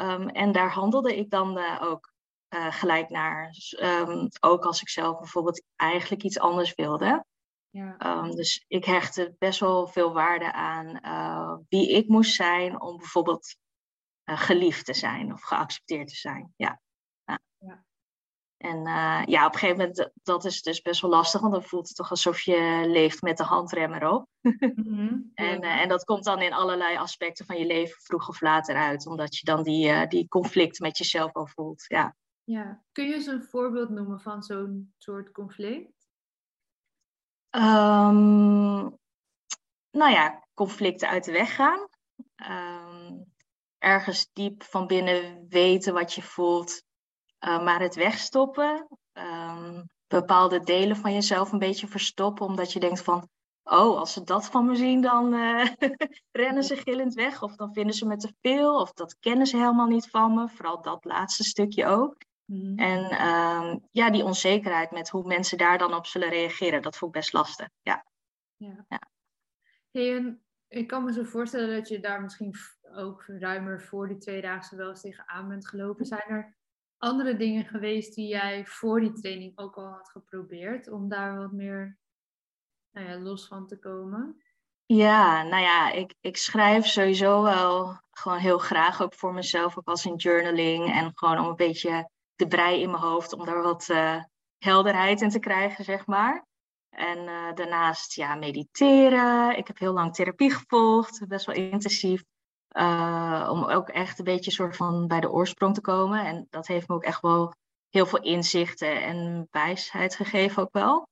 Um, 0.00 0.28
en 0.28 0.52
daar 0.52 0.70
handelde 0.70 1.16
ik 1.16 1.30
dan 1.30 1.58
uh, 1.58 1.82
ook 1.82 2.12
gelijk 2.70 3.08
naar. 3.08 3.50
Dus, 3.50 3.80
um, 3.82 4.28
ook 4.40 4.64
als 4.64 4.80
ik 4.80 4.88
zelf 4.88 5.18
bijvoorbeeld 5.18 5.62
eigenlijk 5.76 6.22
iets 6.22 6.38
anders 6.38 6.74
wilde. 6.74 7.24
Ja. 7.70 8.18
Um, 8.18 8.30
dus 8.30 8.64
ik 8.68 8.84
hechtte 8.84 9.34
best 9.38 9.60
wel 9.60 9.86
veel 9.86 10.12
waarde 10.12 10.52
aan 10.52 11.00
wie 11.68 11.90
ik 11.90 12.08
moest 12.08 12.34
zijn 12.34 12.80
om 12.80 12.96
bijvoorbeeld 12.96 13.56
geliefd 14.24 14.84
te 14.84 14.94
zijn 14.94 15.32
of 15.32 15.42
geaccepteerd 15.42 16.08
te 16.08 16.16
zijn. 16.16 16.52
Ja. 16.56 16.80
ja. 17.24 17.84
En 18.62 18.86
uh, 18.86 19.22
ja, 19.24 19.46
op 19.46 19.52
een 19.52 19.58
gegeven 19.58 19.76
moment, 19.76 20.10
dat 20.22 20.44
is 20.44 20.62
dus 20.62 20.82
best 20.82 21.00
wel 21.00 21.10
lastig, 21.10 21.40
want 21.40 21.52
dan 21.52 21.62
voelt 21.62 21.88
het 21.88 21.96
toch 21.96 22.10
alsof 22.10 22.40
je 22.40 22.84
leeft 22.86 23.22
met 23.22 23.36
de 23.36 23.42
handrem 23.42 23.92
erop. 23.92 24.28
Mm-hmm. 24.40 25.30
en, 25.34 25.64
uh, 25.64 25.80
en 25.80 25.88
dat 25.88 26.04
komt 26.04 26.24
dan 26.24 26.40
in 26.40 26.52
allerlei 26.52 26.96
aspecten 26.96 27.46
van 27.46 27.58
je 27.58 27.66
leven 27.66 28.00
vroeg 28.00 28.28
of 28.28 28.40
later 28.40 28.76
uit, 28.76 29.06
omdat 29.06 29.36
je 29.36 29.44
dan 29.44 29.62
die, 29.62 30.06
die 30.06 30.28
conflict 30.28 30.80
met 30.80 30.98
jezelf 30.98 31.32
al 31.32 31.46
voelt. 31.46 31.84
Ja. 31.88 32.16
ja. 32.44 32.82
Kun 32.92 33.08
je 33.08 33.14
eens 33.14 33.26
een 33.26 33.42
voorbeeld 33.42 33.88
noemen 33.88 34.20
van 34.20 34.42
zo'n 34.42 34.94
soort 34.98 35.32
conflict? 35.32 36.10
Um, 37.50 38.98
nou 39.90 40.10
ja, 40.10 40.46
conflicten 40.54 41.08
uit 41.08 41.24
de 41.24 41.32
weg 41.32 41.54
gaan. 41.54 41.88
Um, 42.50 43.31
ergens 43.82 44.28
diep 44.32 44.62
van 44.62 44.86
binnen 44.86 45.46
weten 45.48 45.94
wat 45.94 46.12
je 46.12 46.22
voelt, 46.22 46.82
uh, 47.40 47.64
maar 47.64 47.80
het 47.80 47.94
wegstoppen. 47.94 48.88
Um, 49.12 49.90
bepaalde 50.06 50.60
delen 50.60 50.96
van 50.96 51.12
jezelf 51.12 51.52
een 51.52 51.58
beetje 51.58 51.86
verstoppen, 51.86 52.46
omdat 52.46 52.72
je 52.72 52.80
denkt 52.80 53.02
van, 53.02 53.28
oh, 53.62 53.98
als 53.98 54.12
ze 54.12 54.24
dat 54.24 54.46
van 54.46 54.66
me 54.66 54.74
zien, 54.74 55.00
dan 55.00 55.34
uh, 55.34 55.66
rennen 56.42 56.64
ze 56.64 56.76
gillend 56.76 57.14
weg. 57.14 57.42
Of 57.42 57.56
dan 57.56 57.72
vinden 57.72 57.94
ze 57.94 58.06
me 58.06 58.16
te 58.16 58.34
veel, 58.40 58.80
of 58.80 58.92
dat 58.92 59.18
kennen 59.18 59.46
ze 59.46 59.56
helemaal 59.56 59.86
niet 59.86 60.10
van 60.10 60.34
me. 60.34 60.48
Vooral 60.48 60.82
dat 60.82 61.04
laatste 61.04 61.44
stukje 61.44 61.86
ook. 61.86 62.16
Mm. 62.44 62.78
En 62.78 63.28
um, 63.28 63.88
ja, 63.90 64.10
die 64.10 64.24
onzekerheid 64.24 64.90
met 64.90 65.08
hoe 65.08 65.26
mensen 65.26 65.58
daar 65.58 65.78
dan 65.78 65.94
op 65.94 66.06
zullen 66.06 66.28
reageren, 66.28 66.82
dat 66.82 66.96
voelt 66.96 67.12
best 67.12 67.32
lastig. 67.32 67.68
Ja. 67.82 68.06
ja. 68.56 68.84
ja. 68.88 69.00
Hey, 69.90 70.16
en 70.16 70.42
ik 70.68 70.86
kan 70.86 71.04
me 71.04 71.12
zo 71.12 71.22
voorstellen 71.22 71.76
dat 71.76 71.88
je 71.88 72.00
daar 72.00 72.22
misschien 72.22 72.54
ook 72.94 73.24
ruimer 73.26 73.82
voor 73.82 74.08
die 74.08 74.16
tweedaagse 74.16 74.76
wel 74.76 74.88
eens 74.88 75.00
tegenaan 75.00 75.48
bent 75.48 75.68
gelopen. 75.68 76.06
Zijn 76.06 76.28
er 76.28 76.56
andere 76.98 77.36
dingen 77.36 77.64
geweest 77.64 78.14
die 78.14 78.28
jij 78.28 78.66
voor 78.66 79.00
die 79.00 79.12
training 79.12 79.58
ook 79.58 79.76
al 79.76 79.86
had 79.86 80.08
geprobeerd 80.08 80.90
om 80.90 81.08
daar 81.08 81.38
wat 81.38 81.52
meer 81.52 81.98
nou 82.90 83.08
ja, 83.08 83.18
los 83.18 83.46
van 83.46 83.66
te 83.66 83.78
komen? 83.78 84.42
Ja, 84.86 85.42
nou 85.42 85.62
ja, 85.62 85.90
ik, 85.90 86.14
ik 86.20 86.36
schrijf 86.36 86.86
sowieso 86.86 87.42
wel 87.42 88.00
gewoon 88.10 88.38
heel 88.38 88.58
graag 88.58 89.02
ook 89.02 89.14
voor 89.14 89.34
mezelf, 89.34 89.78
ook 89.78 89.88
als 89.88 90.04
in 90.04 90.14
journaling. 90.14 90.92
En 90.92 91.10
gewoon 91.14 91.38
om 91.38 91.46
een 91.46 91.56
beetje 91.56 92.10
de 92.34 92.46
brei 92.46 92.80
in 92.80 92.90
mijn 92.90 93.02
hoofd, 93.02 93.32
om 93.32 93.44
daar 93.44 93.62
wat 93.62 93.88
uh, 93.88 94.22
helderheid 94.58 95.20
in 95.20 95.30
te 95.30 95.38
krijgen, 95.38 95.84
zeg 95.84 96.06
maar. 96.06 96.46
En 96.88 97.18
uh, 97.18 97.52
daarnaast 97.54 98.14
ja, 98.14 98.34
mediteren. 98.34 99.56
Ik 99.56 99.66
heb 99.66 99.78
heel 99.78 99.92
lang 99.92 100.14
therapie 100.14 100.50
gevolgd, 100.50 101.26
best 101.28 101.46
wel 101.46 101.54
intensief. 101.54 102.22
Uh, 102.72 103.48
om 103.50 103.64
ook 103.64 103.88
echt 103.88 104.18
een 104.18 104.24
beetje 104.24 104.50
soort 104.50 104.76
van 104.76 105.06
bij 105.06 105.20
de 105.20 105.30
oorsprong 105.30 105.74
te 105.74 105.80
komen. 105.80 106.24
En 106.24 106.46
dat 106.50 106.66
heeft 106.66 106.88
me 106.88 106.94
ook 106.94 107.04
echt 107.04 107.20
wel 107.20 107.54
heel 107.88 108.06
veel 108.06 108.22
inzichten 108.22 109.02
en 109.02 109.48
wijsheid 109.50 110.16
gegeven 110.16 110.62
ook 110.62 110.72
wel. 110.72 111.08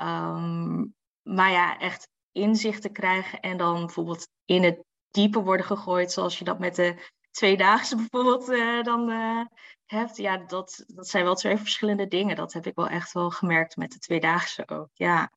Um, 0.00 0.94
maar 1.22 1.50
ja, 1.50 1.78
echt 1.78 2.08
inzichten 2.32 2.92
krijgen 2.92 3.40
en 3.40 3.56
dan 3.56 3.74
bijvoorbeeld 3.74 4.28
in 4.44 4.62
het 4.62 4.84
dieper 5.10 5.44
worden 5.44 5.66
gegooid, 5.66 6.12
zoals 6.12 6.38
je 6.38 6.44
dat 6.44 6.58
met 6.58 6.74
de 6.74 7.10
tweedaagse 7.30 7.96
bijvoorbeeld 8.06 8.48
uh, 8.48 8.82
dan 8.82 9.10
uh, 9.10 9.44
hebt. 9.86 10.16
Ja, 10.16 10.36
dat, 10.36 10.84
dat 10.86 11.08
zijn 11.08 11.24
wel 11.24 11.34
twee 11.34 11.56
verschillende 11.56 12.08
dingen. 12.08 12.36
Dat 12.36 12.52
heb 12.52 12.66
ik 12.66 12.74
wel 12.74 12.88
echt 12.88 13.12
wel 13.12 13.30
gemerkt 13.30 13.76
met 13.76 13.92
de 13.92 13.98
tweedaagse 13.98 14.68
ook, 14.68 14.88
ja. 14.92 15.30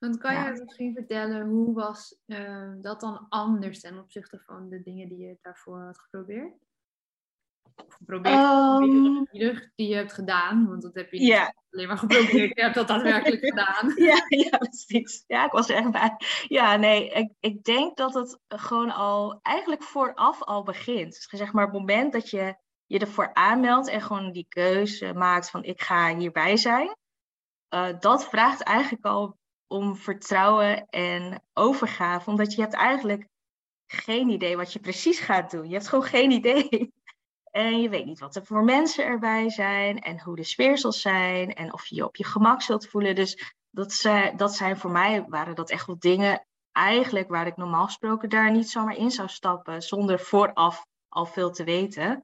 Want 0.00 0.18
kan 0.18 0.34
je 0.34 0.60
misschien 0.60 0.94
vertellen, 0.94 1.48
hoe 1.48 1.74
was 1.74 2.16
uh, 2.26 2.72
dat 2.80 3.00
dan 3.00 3.26
anders 3.28 3.80
ten 3.80 3.98
opzichte 3.98 4.38
van 4.38 4.68
de 4.68 4.82
dingen 4.82 5.08
die 5.08 5.18
je 5.18 5.38
daarvoor 5.42 5.80
had 5.80 5.98
geprobeerd? 5.98 6.54
geprobeerd 7.88 8.36
um, 8.36 9.26
die 9.74 9.88
je 9.88 9.94
hebt 9.94 10.12
gedaan, 10.12 10.68
want 10.68 10.82
dat 10.82 10.94
heb 10.94 11.12
je 11.12 11.18
niet 11.18 11.52
alleen 11.70 11.88
maar 11.88 11.98
geprobeerd, 11.98 12.54
je 12.56 12.62
hebt 12.62 12.74
dat 12.74 12.88
daadwerkelijk 12.88 13.44
gedaan. 13.50 13.92
Ja, 13.96 14.24
ja, 14.28 14.58
precies. 14.58 15.24
Ja, 15.26 15.44
ik 15.44 15.52
was 15.52 15.68
er 15.68 15.76
echt 15.76 15.90
bij. 15.90 16.16
Ja, 16.48 16.76
nee, 16.76 17.08
ik, 17.08 17.32
ik 17.40 17.64
denk 17.64 17.96
dat 17.96 18.14
het 18.14 18.38
gewoon 18.48 18.90
al 18.90 19.38
eigenlijk 19.42 19.82
vooraf 19.82 20.42
al 20.42 20.62
begint. 20.62 21.12
Dus 21.12 21.40
zeg 21.40 21.52
maar 21.52 21.64
het 21.64 21.72
moment 21.72 22.12
dat 22.12 22.30
je 22.30 22.54
je 22.86 22.98
ervoor 22.98 23.34
aanmeldt 23.34 23.88
en 23.88 24.00
gewoon 24.00 24.32
die 24.32 24.46
keuze 24.48 25.12
maakt 25.14 25.50
van 25.50 25.64
ik 25.64 25.80
ga 25.80 26.16
hierbij 26.16 26.56
zijn. 26.56 26.96
Uh, 27.74 27.88
dat 27.98 28.28
vraagt 28.28 28.62
eigenlijk 28.62 29.04
al 29.04 29.38
om 29.70 29.96
vertrouwen 29.96 30.88
en 30.88 31.42
overgave, 31.52 32.30
omdat 32.30 32.54
je 32.54 32.60
hebt 32.60 32.74
eigenlijk 32.74 33.28
geen 33.86 34.28
idee 34.28 34.56
wat 34.56 34.72
je 34.72 34.78
precies 34.78 35.18
gaat 35.18 35.50
doen. 35.50 35.66
Je 35.66 35.72
hebt 35.72 35.88
gewoon 35.88 36.04
geen 36.04 36.30
idee. 36.30 36.68
En 37.50 37.80
je 37.80 37.88
weet 37.88 38.04
niet 38.04 38.20
wat 38.20 38.36
er 38.36 38.44
voor 38.44 38.64
mensen 38.64 39.04
erbij 39.04 39.50
zijn 39.50 39.98
en 39.98 40.20
hoe 40.20 40.36
de 40.36 40.44
sfeersels 40.44 41.00
zijn 41.00 41.54
en 41.54 41.72
of 41.72 41.86
je 41.86 41.94
je 41.94 42.04
op 42.04 42.16
je 42.16 42.24
gemak 42.24 42.62
zult 42.62 42.88
voelen. 42.88 43.14
Dus 43.14 43.54
dat 43.70 43.92
zijn, 43.92 44.36
dat 44.36 44.54
zijn 44.54 44.76
voor 44.76 44.90
mij, 44.90 45.24
waren 45.28 45.54
dat 45.54 45.70
echt 45.70 45.86
wel 45.86 45.98
dingen 45.98 46.46
eigenlijk 46.72 47.28
waar 47.28 47.46
ik 47.46 47.56
normaal 47.56 47.84
gesproken 47.84 48.28
daar 48.28 48.50
niet 48.50 48.70
zomaar 48.70 48.96
in 48.96 49.10
zou 49.10 49.28
stappen 49.28 49.82
zonder 49.82 50.20
vooraf 50.20 50.86
al 51.08 51.26
veel 51.26 51.50
te 51.50 51.64
weten. 51.64 52.22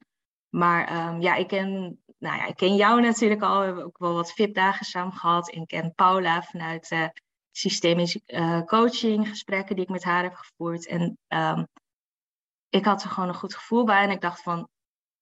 Maar 0.49 1.09
um, 1.09 1.21
ja, 1.21 1.35
ik 1.35 1.49
ken, 1.49 2.01
nou 2.19 2.37
ja, 2.37 2.47
ik 2.47 2.57
ken 2.57 2.77
jou 2.77 3.01
natuurlijk 3.01 3.43
al. 3.43 3.59
We 3.59 3.65
hebben 3.65 3.85
ook 3.85 3.99
wel 3.99 4.15
wat 4.15 4.33
VIP-dagen 4.33 4.87
samen 4.87 5.13
gehad. 5.13 5.55
Ik 5.55 5.67
ken 5.67 5.95
Paula 5.95 6.43
vanuit 6.43 6.91
uh, 6.91 7.09
systemische 7.57 8.21
uh, 8.27 8.63
coaching 8.63 9.29
gesprekken 9.29 9.75
die 9.75 9.85
ik 9.85 9.91
met 9.91 10.05
haar 10.05 10.23
heb 10.23 10.35
gevoerd. 10.35 10.87
En 10.87 11.19
um, 11.29 11.67
ik 12.69 12.85
had 12.85 13.03
er 13.03 13.09
gewoon 13.09 13.29
een 13.29 13.35
goed 13.35 13.55
gevoel 13.55 13.85
bij. 13.85 14.03
En 14.03 14.11
ik 14.11 14.21
dacht 14.21 14.43
van, 14.43 14.69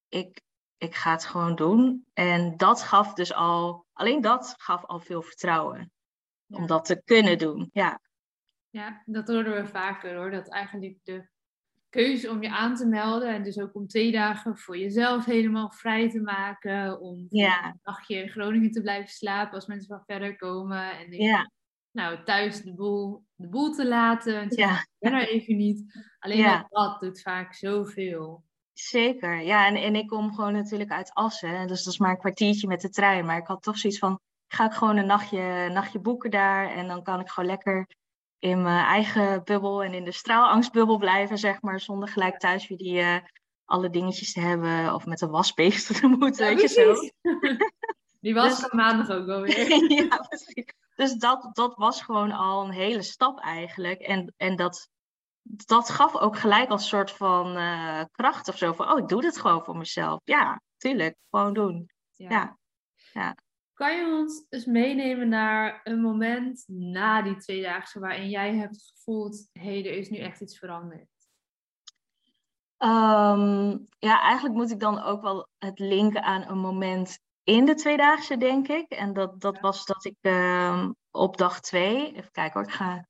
ik, 0.08 0.40
ik 0.76 0.94
ga 0.94 1.10
het 1.10 1.24
gewoon 1.24 1.54
doen. 1.54 2.06
En 2.12 2.56
dat 2.56 2.82
gaf 2.82 3.14
dus 3.14 3.32
al, 3.32 3.86
alleen 3.92 4.20
dat 4.20 4.54
gaf 4.56 4.84
al 4.84 5.00
veel 5.00 5.22
vertrouwen. 5.22 5.92
Om 6.46 6.66
dat 6.66 6.84
te 6.84 7.02
kunnen 7.04 7.38
doen, 7.38 7.70
ja. 7.72 8.00
Ja, 8.70 9.02
dat 9.06 9.28
horen 9.28 9.54
we 9.62 9.66
vaker 9.66 10.16
hoor. 10.16 10.30
Dat 10.30 10.48
eigenlijk 10.48 10.98
de 11.02 11.28
keuze 11.88 12.30
om 12.30 12.42
je 12.42 12.50
aan 12.50 12.74
te 12.74 12.86
melden 12.86 13.28
en 13.28 13.42
dus 13.42 13.58
ook 13.58 13.74
om 13.74 13.86
twee 13.86 14.12
dagen 14.12 14.56
voor 14.56 14.78
jezelf 14.78 15.24
helemaal 15.24 15.70
vrij 15.70 16.10
te 16.10 16.20
maken. 16.20 17.00
Om 17.00 17.26
ja. 17.28 17.64
een 17.66 17.80
nachtje 17.82 18.16
in 18.16 18.28
Groningen 18.28 18.70
te 18.70 18.80
blijven 18.80 19.10
slapen 19.10 19.54
als 19.54 19.66
mensen 19.66 19.88
van 19.88 20.04
verder 20.06 20.36
komen. 20.36 20.98
En 20.98 21.12
ja. 21.12 21.50
Nou, 21.94 22.24
thuis 22.24 22.62
de 22.62 22.74
boel, 22.74 23.24
de 23.34 23.48
boel 23.48 23.72
te 23.72 23.88
laten. 23.88 24.40
En 24.40 24.46
ja. 24.50 24.86
ben 24.98 25.12
er 25.12 25.28
even 25.28 25.56
niet. 25.56 26.04
Alleen 26.18 26.38
ja. 26.38 26.66
dat 26.68 27.00
doet 27.00 27.22
vaak 27.22 27.54
zoveel. 27.54 28.44
Zeker, 28.72 29.40
ja. 29.40 29.66
En, 29.66 29.76
en 29.76 29.94
ik 29.94 30.06
kom 30.06 30.34
gewoon 30.34 30.52
natuurlijk 30.52 30.90
uit 30.90 31.14
Assen. 31.14 31.66
Dus 31.66 31.82
dat 31.82 31.92
is 31.92 31.98
maar 31.98 32.10
een 32.10 32.18
kwartiertje 32.18 32.68
met 32.68 32.80
de 32.80 32.90
trein. 32.90 33.24
Maar 33.26 33.38
ik 33.38 33.46
had 33.46 33.62
toch 33.62 33.78
zoiets 33.78 33.98
van, 33.98 34.20
ga 34.46 34.64
ik 34.64 34.72
gewoon 34.72 34.96
een 34.96 35.06
nachtje, 35.06 35.68
nachtje 35.72 36.00
boeken 36.00 36.30
daar. 36.30 36.70
En 36.70 36.88
dan 36.88 37.02
kan 37.02 37.20
ik 37.20 37.28
gewoon 37.28 37.50
lekker 37.50 37.86
in 38.38 38.62
mijn 38.62 38.86
eigen 38.86 39.44
bubbel 39.44 39.82
en 39.82 39.94
in 39.94 40.04
de 40.04 40.12
straalangstbubbel 40.12 40.98
blijven, 40.98 41.38
zeg 41.38 41.62
maar. 41.62 41.80
Zonder 41.80 42.08
gelijk 42.08 42.38
thuis 42.38 42.68
weer 42.68 42.78
die 42.78 43.00
uh, 43.00 43.16
alle 43.64 43.90
dingetjes 43.90 44.32
te 44.32 44.40
hebben. 44.40 44.94
Of 44.94 45.06
met 45.06 45.20
een 45.20 45.30
wasbeest 45.30 45.86
te 46.00 46.06
moeten, 46.06 46.46
weet 46.46 46.60
je 46.60 46.68
zo. 46.68 46.94
Die 48.20 48.34
was 48.34 48.60
dus, 48.60 48.72
maandag 48.72 49.10
ook 49.10 49.28
alweer. 49.28 49.92
ja, 50.04 50.16
precies. 50.28 50.64
Dus 50.94 51.14
dat, 51.14 51.48
dat 51.52 51.74
was 51.76 52.02
gewoon 52.02 52.32
al 52.32 52.64
een 52.64 52.72
hele 52.72 53.02
stap 53.02 53.40
eigenlijk. 53.40 54.00
En, 54.00 54.34
en 54.36 54.56
dat 54.56 54.88
dat 55.44 55.90
gaf 55.90 56.16
ook 56.16 56.38
gelijk 56.38 56.68
als 56.68 56.88
soort 56.88 57.10
van 57.10 57.56
uh, 57.56 58.02
kracht 58.10 58.48
of 58.48 58.56
zo. 58.56 58.72
Van, 58.72 58.92
oh, 58.92 58.98
ik 58.98 59.08
doe 59.08 59.20
dit 59.20 59.38
gewoon 59.38 59.64
voor 59.64 59.76
mezelf. 59.76 60.20
Ja, 60.24 60.60
tuurlijk. 60.76 61.16
Gewoon 61.30 61.52
doen. 61.52 61.90
Ja. 62.16 62.58
ja. 63.12 63.36
Kan 63.74 63.96
je 63.96 64.06
ons 64.06 64.46
eens 64.48 64.64
meenemen 64.64 65.28
naar 65.28 65.80
een 65.84 66.00
moment 66.00 66.64
na 66.66 67.22
die 67.22 67.36
tweedaagse 67.36 68.00
waarin 68.00 68.28
jij 68.28 68.54
hebt 68.54 68.92
gevoeld, 68.94 69.48
hé, 69.52 69.62
hey, 69.62 69.90
er 69.90 69.98
is 69.98 70.10
nu 70.10 70.18
echt 70.18 70.40
iets 70.40 70.58
veranderd? 70.58 71.08
Um, 72.78 73.86
ja, 73.98 74.20
eigenlijk 74.20 74.54
moet 74.54 74.70
ik 74.70 74.80
dan 74.80 75.02
ook 75.02 75.22
wel 75.22 75.48
het 75.58 75.78
linken 75.78 76.22
aan 76.22 76.48
een 76.48 76.58
moment 76.58 77.18
in 77.44 77.64
de 77.64 77.74
tweedaagse, 77.74 78.36
denk 78.36 78.68
ik. 78.68 78.90
En 78.90 79.12
dat, 79.12 79.40
dat 79.40 79.60
was 79.60 79.84
dat 79.84 80.04
ik 80.04 80.16
uh, 80.20 80.88
op 81.10 81.36
dag 81.36 81.60
twee, 81.60 82.12
even 82.16 82.30
kijken 82.30 82.60
hoor, 82.60 82.68
ik 82.68 82.76
ga 82.76 83.06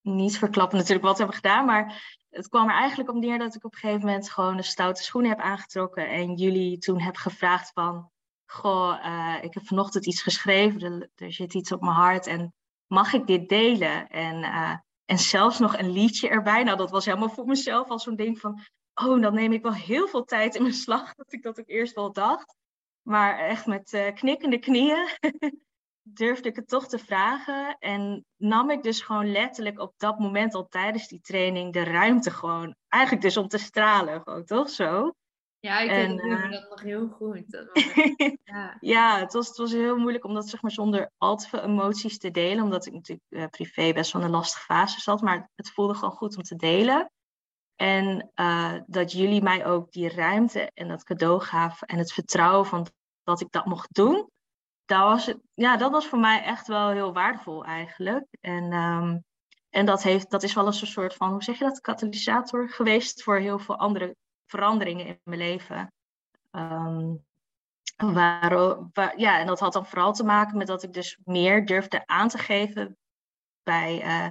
niet 0.00 0.38
verklappen 0.38 0.78
natuurlijk 0.78 1.04
wat 1.04 1.16
we 1.16 1.22
hebben 1.22 1.40
gedaan. 1.40 1.64
Maar 1.64 2.16
het 2.30 2.48
kwam 2.48 2.68
er 2.68 2.74
eigenlijk 2.74 3.10
om 3.10 3.18
neer 3.20 3.38
dat 3.38 3.54
ik 3.54 3.64
op 3.64 3.72
een 3.72 3.78
gegeven 3.78 4.06
moment 4.06 4.30
gewoon 4.30 4.56
een 4.56 4.64
stoute 4.64 5.02
schoenen 5.02 5.30
heb 5.30 5.40
aangetrokken. 5.40 6.08
En 6.08 6.34
jullie 6.34 6.78
toen 6.78 7.00
heb 7.00 7.16
gevraagd 7.16 7.70
van, 7.72 8.10
goh, 8.46 9.04
uh, 9.04 9.36
ik 9.42 9.54
heb 9.54 9.66
vanochtend 9.66 10.06
iets 10.06 10.22
geschreven. 10.22 10.80
Er, 10.80 11.10
er, 11.14 11.32
zit 11.32 11.54
iets 11.54 11.72
op 11.72 11.80
mijn 11.80 11.94
hart 11.94 12.26
en 12.26 12.54
mag 12.86 13.12
ik 13.12 13.26
dit 13.26 13.48
delen? 13.48 14.08
En, 14.08 14.36
uh, 14.36 14.76
en 15.04 15.18
zelfs 15.18 15.58
nog 15.58 15.78
een 15.78 15.90
liedje 15.90 16.28
erbij. 16.28 16.62
Nou, 16.62 16.76
dat 16.76 16.90
was 16.90 17.04
helemaal 17.04 17.30
voor 17.30 17.46
mezelf 17.46 17.88
al 17.88 17.98
zo'n 17.98 18.16
ding 18.16 18.38
van, 18.38 18.60
oh, 18.94 19.22
dan 19.22 19.34
neem 19.34 19.52
ik 19.52 19.62
wel 19.62 19.74
heel 19.74 20.08
veel 20.08 20.24
tijd 20.24 20.54
in 20.54 20.62
mijn 20.62 20.74
slag. 20.74 21.14
Dat 21.14 21.32
ik 21.32 21.42
dat 21.42 21.60
ook 21.60 21.68
eerst 21.68 21.94
wel 21.94 22.12
dacht. 22.12 22.56
Maar 23.02 23.38
echt 23.38 23.66
met 23.66 23.92
uh, 23.92 24.12
knikkende 24.14 24.58
knieën 24.58 25.08
durfde 26.02 26.48
ik 26.48 26.56
het 26.56 26.68
toch 26.68 26.88
te 26.88 26.98
vragen. 26.98 27.76
En 27.78 28.24
nam 28.36 28.70
ik 28.70 28.82
dus 28.82 29.00
gewoon 29.00 29.32
letterlijk 29.32 29.78
op 29.78 29.94
dat 29.96 30.18
moment 30.18 30.54
al 30.54 30.68
tijdens 30.68 31.08
die 31.08 31.20
training 31.20 31.72
de 31.72 31.84
ruimte 31.84 32.30
gewoon. 32.30 32.74
Eigenlijk 32.88 33.22
dus 33.22 33.36
om 33.36 33.48
te 33.48 33.58
stralen, 33.58 34.22
gewoon 34.22 34.44
toch 34.44 34.70
zo. 34.70 35.12
Ja, 35.58 35.80
ik 35.80 35.90
herinner 35.90 36.44
uh, 36.44 36.50
dat 36.50 36.70
nog 36.70 36.80
heel 36.80 37.08
goed. 37.08 37.50
Dat 37.50 37.68
was, 37.72 37.84
ja, 38.44 38.76
ja 38.80 39.18
het, 39.18 39.32
was, 39.32 39.48
het 39.48 39.56
was 39.56 39.72
heel 39.72 39.96
moeilijk 39.96 40.24
om 40.24 40.34
dat 40.34 40.48
zeg 40.48 40.62
maar 40.62 40.70
zonder 40.70 41.10
al 41.18 41.36
te 41.36 41.48
veel 41.48 41.60
emoties 41.60 42.18
te 42.18 42.30
delen. 42.30 42.64
Omdat 42.64 42.86
ik 42.86 42.92
natuurlijk 42.92 43.26
uh, 43.28 43.46
privé 43.46 43.92
best 43.92 44.12
wel 44.12 44.22
een 44.22 44.30
lastige 44.30 44.64
fase 44.64 45.00
zat. 45.00 45.20
Maar 45.20 45.50
het 45.54 45.70
voelde 45.70 45.94
gewoon 45.94 46.14
goed 46.14 46.36
om 46.36 46.42
te 46.42 46.56
delen. 46.56 47.10
En 47.82 48.30
uh, 48.34 48.74
dat 48.86 49.12
jullie 49.12 49.42
mij 49.42 49.66
ook 49.66 49.92
die 49.92 50.08
ruimte 50.08 50.70
en 50.74 50.88
dat 50.88 51.04
cadeau 51.04 51.40
gaven. 51.40 51.86
En 51.86 51.98
het 51.98 52.12
vertrouwen 52.12 52.66
van 52.66 52.86
dat 53.22 53.40
ik 53.40 53.50
dat 53.50 53.64
mocht 53.64 53.94
doen 53.94 54.30
dat 54.92 55.00
was, 55.00 55.34
ja, 55.54 55.76
dat 55.76 55.90
was 55.90 56.06
voor 56.06 56.18
mij 56.18 56.42
echt 56.42 56.66
wel 56.66 56.90
heel 56.90 57.12
waardevol 57.12 57.64
eigenlijk. 57.64 58.26
En, 58.40 58.72
um, 58.72 59.24
en 59.70 59.86
dat, 59.86 60.02
heeft, 60.02 60.30
dat 60.30 60.42
is 60.42 60.54
wel 60.54 60.66
eens 60.66 60.80
een 60.80 60.86
soort 60.86 61.14
van, 61.14 61.30
hoe 61.30 61.42
zeg 61.42 61.58
je 61.58 61.64
dat, 61.64 61.80
katalysator 61.80 62.70
geweest 62.70 63.22
voor 63.22 63.38
heel 63.38 63.58
veel 63.58 63.78
andere 63.78 64.16
veranderingen 64.46 65.06
in 65.06 65.20
mijn 65.24 65.38
leven. 65.38 65.92
Um, 66.50 67.24
waar, 67.96 69.18
ja, 69.18 69.38
en 69.38 69.46
dat 69.46 69.60
had 69.60 69.72
dan 69.72 69.86
vooral 69.86 70.12
te 70.12 70.24
maken 70.24 70.56
met 70.58 70.66
dat 70.66 70.82
ik 70.82 70.92
dus 70.92 71.18
meer 71.24 71.66
durfde 71.66 72.06
aan 72.06 72.28
te 72.28 72.38
geven 72.38 72.96
bij 73.62 74.04
uh, 74.04 74.28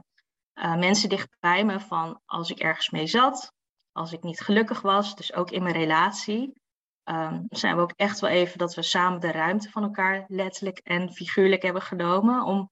uh, 0.63 0.75
mensen 0.75 1.09
dichtbij 1.09 1.65
me 1.65 1.79
van 1.79 2.21
als 2.25 2.49
ik 2.49 2.59
ergens 2.59 2.89
mee 2.89 3.07
zat, 3.07 3.53
als 3.91 4.11
ik 4.11 4.23
niet 4.23 4.39
gelukkig 4.39 4.81
was, 4.81 5.15
dus 5.15 5.33
ook 5.33 5.51
in 5.51 5.63
mijn 5.63 5.75
relatie, 5.75 6.61
um, 7.03 7.45
zijn 7.49 7.75
we 7.75 7.81
ook 7.81 7.93
echt 7.95 8.19
wel 8.19 8.29
even 8.29 8.57
dat 8.57 8.73
we 8.73 8.81
samen 8.81 9.19
de 9.19 9.31
ruimte 9.31 9.69
van 9.69 9.83
elkaar 9.83 10.25
letterlijk 10.27 10.77
en 10.77 11.13
figuurlijk 11.13 11.61
hebben 11.61 11.81
genomen 11.81 12.43
om 12.43 12.69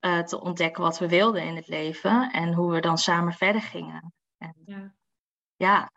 uh, 0.00 0.18
te 0.18 0.40
ontdekken 0.40 0.82
wat 0.82 0.98
we 0.98 1.08
wilden 1.08 1.42
in 1.42 1.56
het 1.56 1.68
leven 1.68 2.30
en 2.30 2.52
hoe 2.52 2.72
we 2.72 2.80
dan 2.80 2.98
samen 2.98 3.32
verder 3.32 3.62
gingen. 3.62 4.12
En, 4.38 4.54
ja. 4.64 4.94
ja, 5.56 5.90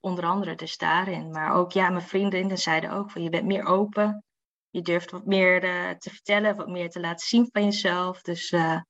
onder 0.00 0.24
andere 0.24 0.54
dus 0.54 0.76
daarin. 0.76 1.30
Maar 1.30 1.52
ook 1.52 1.72
ja, 1.72 1.90
mijn 1.90 2.06
vriendinnen 2.06 2.58
zeiden 2.58 2.90
ook 2.90 3.10
van 3.10 3.22
je 3.22 3.30
bent 3.30 3.46
meer 3.46 3.64
open. 3.64 4.24
Je 4.70 4.82
durft 4.82 5.10
wat 5.10 5.26
meer 5.26 5.64
uh, 5.64 5.90
te 5.90 6.10
vertellen, 6.10 6.56
wat 6.56 6.68
meer 6.68 6.90
te 6.90 7.00
laten 7.00 7.26
zien 7.26 7.48
van 7.52 7.64
jezelf. 7.64 8.22
Dus 8.22 8.50
uh, 8.50 8.80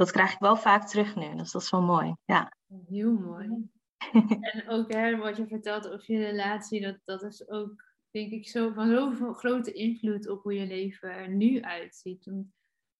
dat 0.00 0.10
krijg 0.10 0.32
ik 0.32 0.38
wel 0.38 0.56
vaak 0.56 0.88
terug 0.88 1.16
nu. 1.16 1.36
Dus 1.36 1.52
dat 1.52 1.62
is 1.62 1.70
wel 1.70 1.82
mooi. 1.82 2.14
Ja. 2.24 2.56
Heel 2.88 3.12
mooi. 3.12 3.70
en 4.52 4.68
ook 4.68 4.92
hè, 4.92 5.16
wat 5.16 5.36
je 5.36 5.46
vertelt 5.46 5.88
over 5.88 6.12
je 6.12 6.24
relatie, 6.24 6.80
dat, 6.80 6.98
dat 7.04 7.22
is 7.22 7.48
ook, 7.48 7.84
denk 8.10 8.30
ik, 8.30 8.48
zo, 8.48 8.72
van 8.72 8.88
zoveel 8.88 9.32
grote 9.32 9.72
invloed 9.72 10.28
op 10.28 10.42
hoe 10.42 10.54
je 10.54 10.66
leven 10.66 11.10
er 11.10 11.28
nu 11.28 11.62
uitziet. 11.62 12.24
Want 12.24 12.46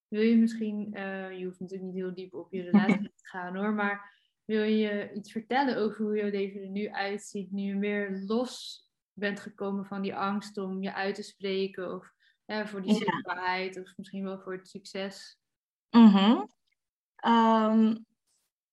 wil 0.08 0.20
je 0.20 0.36
misschien, 0.36 0.90
uh, 0.92 1.38
je 1.38 1.44
hoeft 1.44 1.60
natuurlijk 1.60 1.92
niet 1.92 2.02
heel 2.02 2.14
diep 2.14 2.34
op 2.34 2.52
je 2.52 2.62
relatie 2.70 3.12
te 3.14 3.26
gaan 3.26 3.56
hoor, 3.56 3.72
maar 3.72 4.18
wil 4.44 4.62
je 4.62 5.12
iets 5.12 5.32
vertellen 5.32 5.76
over 5.76 6.04
hoe 6.04 6.16
je 6.16 6.30
leven 6.30 6.60
er 6.60 6.68
nu 6.68 6.90
uitziet, 6.90 7.52
nu 7.52 7.62
je 7.62 7.74
meer 7.74 8.22
los 8.26 8.84
bent 9.12 9.40
gekomen 9.40 9.86
van 9.86 10.02
die 10.02 10.16
angst 10.16 10.58
om 10.58 10.82
je 10.82 10.94
uit 10.94 11.14
te 11.14 11.22
spreken 11.22 11.94
of 11.94 12.12
hè, 12.44 12.66
voor 12.66 12.82
die 12.82 12.94
zichtbaarheid 12.94 13.78
of 13.80 13.96
misschien 13.96 14.24
wel 14.24 14.40
voor 14.40 14.52
het 14.52 14.68
succes? 14.68 15.38
Mm 15.90 16.58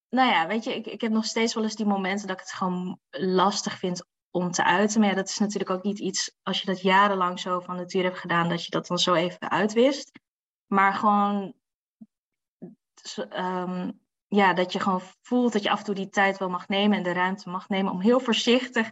nou 0.09 0.29
ja, 0.31 0.47
weet 0.47 0.63
je, 0.63 0.75
ik, 0.75 0.85
ik 0.85 1.01
heb 1.01 1.11
nog 1.11 1.25
steeds 1.25 1.53
wel 1.53 1.63
eens 1.63 1.75
die 1.75 1.85
momenten 1.85 2.27
dat 2.27 2.35
ik 2.35 2.41
het 2.41 2.53
gewoon 2.53 2.99
lastig 3.09 3.77
vind 3.77 4.05
om 4.31 4.51
te 4.51 4.63
uiten. 4.63 4.99
Maar 4.99 5.09
ja, 5.09 5.15
dat 5.15 5.29
is 5.29 5.39
natuurlijk 5.39 5.69
ook 5.69 5.83
niet 5.83 5.99
iets, 5.99 6.35
als 6.43 6.59
je 6.59 6.65
dat 6.65 6.81
jarenlang 6.81 7.39
zo 7.39 7.59
van 7.59 7.75
natuur 7.75 8.03
hebt 8.03 8.17
gedaan, 8.17 8.49
dat 8.49 8.65
je 8.65 8.71
dat 8.71 8.87
dan 8.87 8.97
zo 8.97 9.13
even 9.13 9.49
uitwist. 9.49 10.19
Maar 10.65 10.93
gewoon, 10.93 11.53
ehm, 13.29 13.91
ja, 14.27 14.53
dat 14.53 14.71
je 14.71 14.79
gewoon 14.79 15.01
voelt 15.21 15.53
dat 15.53 15.63
je 15.63 15.69
af 15.69 15.79
en 15.79 15.85
toe 15.85 15.95
die 15.95 16.09
tijd 16.09 16.37
wel 16.37 16.49
mag 16.49 16.67
nemen 16.67 16.97
en 16.97 17.03
de 17.03 17.13
ruimte 17.13 17.49
mag 17.49 17.69
nemen 17.69 17.91
om 17.91 18.01
heel 18.01 18.19
voorzichtig 18.19 18.91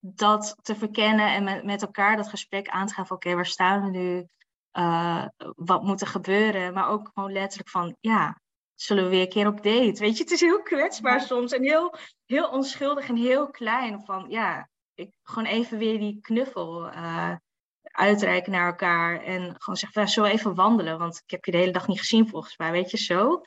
dat 0.00 0.56
te 0.62 0.74
verkennen 0.74 1.46
en 1.46 1.66
met, 1.66 1.82
elkaar 1.82 2.16
dat 2.16 2.28
gesprek 2.28 2.68
aan 2.68 2.86
te 2.86 2.94
gaan 2.94 3.06
van 3.06 3.16
oké, 3.16 3.34
waar 3.34 3.46
staan 3.46 3.82
we 3.82 3.90
nu? 3.90 4.26
Uh, 4.72 5.26
wat 5.56 5.82
moet 5.82 6.00
er 6.00 6.06
gebeuren? 6.06 6.74
Maar 6.74 6.88
ook 6.88 7.10
gewoon 7.14 7.32
letterlijk 7.32 7.70
van 7.70 7.96
ja, 8.00 8.40
zullen 8.82 9.04
we 9.04 9.10
weer 9.10 9.20
een 9.20 9.28
keer 9.28 9.46
op 9.46 9.62
date? 9.62 10.00
Weet 10.00 10.16
je, 10.16 10.22
het 10.22 10.32
is 10.32 10.40
heel 10.40 10.62
kwetsbaar 10.62 11.20
soms 11.20 11.52
en 11.52 11.62
heel, 11.62 11.94
heel 12.26 12.48
onschuldig 12.48 13.08
en 13.08 13.16
heel 13.16 13.50
klein. 13.50 14.02
Van 14.04 14.26
ja, 14.28 14.68
ik, 14.94 15.10
gewoon 15.22 15.48
even 15.48 15.78
weer 15.78 15.98
die 15.98 16.20
knuffel 16.20 16.86
uh, 16.86 17.34
uitreiken 17.82 18.52
naar 18.52 18.66
elkaar 18.66 19.22
en 19.22 19.54
gewoon 19.58 19.76
zeggen, 19.76 20.08
zo 20.08 20.24
even 20.24 20.54
wandelen, 20.54 20.98
want 20.98 21.16
ik 21.24 21.30
heb 21.30 21.44
je 21.44 21.50
de 21.50 21.56
hele 21.56 21.72
dag 21.72 21.86
niet 21.86 21.98
gezien 21.98 22.28
volgens 22.28 22.56
mij, 22.56 22.70
weet 22.70 22.90
je 22.90 22.96
zo. 22.96 23.40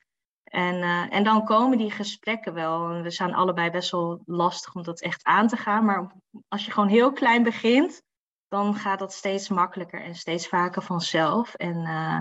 En, 0.43 0.76
uh, 0.76 1.13
en 1.13 1.24
dan 1.24 1.46
komen 1.46 1.78
die 1.78 1.91
gesprekken 1.91 2.54
wel. 2.54 2.89
En 2.89 3.04
we 3.04 3.10
zijn 3.10 3.34
allebei 3.34 3.69
best 3.69 3.91
wel 3.91 4.22
lastig 4.26 4.76
om 4.76 4.84
dat 4.84 5.02
echt 5.02 5.24
aan 5.24 5.48
te 5.48 5.58
gaan. 5.58 5.86
Maar 5.86 6.15
als 6.48 6.65
je 6.65 6.72
gewoon 6.72 6.89
heel 6.89 7.12
klein 7.12 7.43
begint, 7.43 8.02
dan 8.48 8.76
gaat 8.76 9.00
dat 9.00 9.13
steeds 9.13 9.50
makkelijker 9.50 10.02
en 10.02 10.15
steeds 10.15 10.48
vaker 10.48 10.82
vanzelf. 10.82 11.54
En 11.54 11.76
uh, 11.76 12.19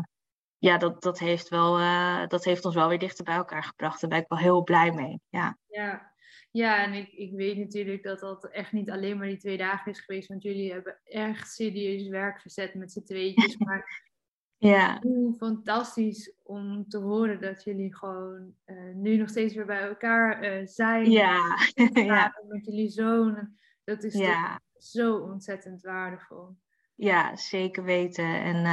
ja, 0.62 0.78
dat, 0.78 1.02
dat, 1.02 1.18
heeft 1.18 1.48
wel, 1.48 1.80
uh, 1.80 2.26
dat 2.26 2.44
heeft 2.44 2.64
ons 2.64 2.74
wel 2.74 2.88
weer 2.88 2.98
dichter 2.98 3.24
bij 3.24 3.34
elkaar 3.34 3.64
gebracht. 3.64 4.00
Daar 4.00 4.10
ben 4.10 4.18
ik 4.18 4.28
wel 4.28 4.38
heel 4.38 4.62
blij 4.62 4.92
mee. 4.92 5.20
Ja, 5.28 5.58
ja. 5.68 6.12
ja 6.50 6.84
en 6.84 6.92
ik, 6.92 7.12
ik 7.12 7.32
weet 7.32 7.56
natuurlijk 7.56 8.02
dat 8.02 8.20
dat 8.20 8.44
echt 8.44 8.72
niet 8.72 8.90
alleen 8.90 9.18
maar 9.18 9.26
die 9.26 9.36
twee 9.36 9.56
dagen 9.56 9.92
is 9.92 10.00
geweest. 10.00 10.28
Want 10.28 10.42
jullie 10.42 10.72
hebben 10.72 11.00
echt 11.04 11.52
serieus 11.52 12.08
werk 12.08 12.40
verzet 12.40 12.74
met 12.74 12.92
z'n 12.92 13.02
tweetjes. 13.02 13.56
Maar 13.66 14.10
ja. 14.56 14.98
Hoe 15.00 15.34
fantastisch 15.34 16.34
om 16.42 16.88
te 16.88 16.98
horen 16.98 17.40
dat 17.40 17.64
jullie 17.64 17.96
gewoon 17.96 18.54
uh, 18.66 18.94
nu 18.94 19.16
nog 19.16 19.28
steeds 19.28 19.54
weer 19.54 19.66
bij 19.66 19.88
elkaar 19.88 20.44
uh, 20.44 20.66
zijn. 20.66 21.10
Ja. 21.10 21.58
ja. 21.92 22.42
Met 22.48 22.64
jullie 22.64 22.90
zoon. 22.90 23.56
Dat 23.84 24.02
is 24.04 24.14
ja. 24.14 24.60
zo 24.76 25.16
ontzettend 25.16 25.82
waardevol. 25.82 26.56
Ja, 26.94 27.36
zeker 27.36 27.84
weten. 27.84 28.42
En 28.42 28.64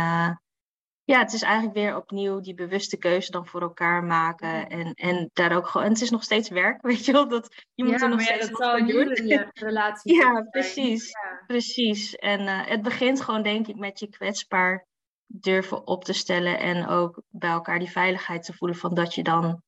ja, 1.09 1.19
het 1.19 1.33
is 1.33 1.41
eigenlijk 1.41 1.75
weer 1.75 1.95
opnieuw 1.95 2.39
die 2.39 2.53
bewuste 2.53 2.97
keuze 2.97 3.31
dan 3.31 3.45
voor 3.45 3.61
elkaar 3.61 4.03
maken. 4.03 4.69
En, 4.69 4.93
en 4.93 5.29
daar 5.33 5.55
ook 5.55 5.67
gewoon. 5.67 5.87
En 5.87 5.93
het 5.93 6.01
is 6.01 6.09
nog 6.09 6.23
steeds 6.23 6.49
werk, 6.49 6.81
weet 6.91 7.05
je 7.05 7.11
wel. 7.11 7.27
Dat, 7.27 7.65
je 7.73 7.83
moet 7.83 8.01
er 8.01 8.09
nog 8.09 8.21
steeds 8.21 8.49
dat 8.49 8.57
zal 8.57 8.85
doen. 8.85 9.07
relatie. 9.53 10.15
ja, 10.15 10.41
precies. 10.41 11.09
Ja. 11.09 11.43
Precies. 11.47 12.15
En 12.15 12.47
het 12.47 12.81
begint 12.81 13.21
gewoon, 13.21 13.43
denk 13.43 13.67
ik, 13.67 13.75
met 13.75 13.99
je 13.99 14.09
kwetsbaar 14.09 14.85
durven 15.25 15.87
op 15.87 16.03
te 16.03 16.13
stellen 16.13 16.59
en 16.59 16.87
ook 16.87 17.21
bij 17.29 17.49
elkaar 17.49 17.79
die 17.79 17.91
veiligheid 17.91 18.43
te 18.43 18.53
voelen 18.53 18.77
van 18.77 18.93
dat 18.93 19.15
je 19.15 19.23
dan 19.23 19.61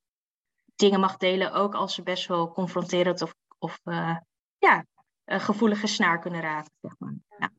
dingen 0.75 0.99
mag 0.99 1.17
delen, 1.17 1.53
ook 1.53 1.75
als 1.75 1.95
ze 1.95 2.03
best 2.03 2.27
wel 2.27 2.51
confronterend 2.51 3.21
of, 3.21 3.33
of 3.59 3.79
uh, 3.83 4.17
ja, 4.57 4.85
een 5.25 5.41
gevoelige 5.41 5.87
snaar 5.87 6.19
kunnen 6.19 6.41
raken. 6.41 6.71
Zeg 6.81 6.95
maar. 6.97 7.13
ja. 7.39 7.50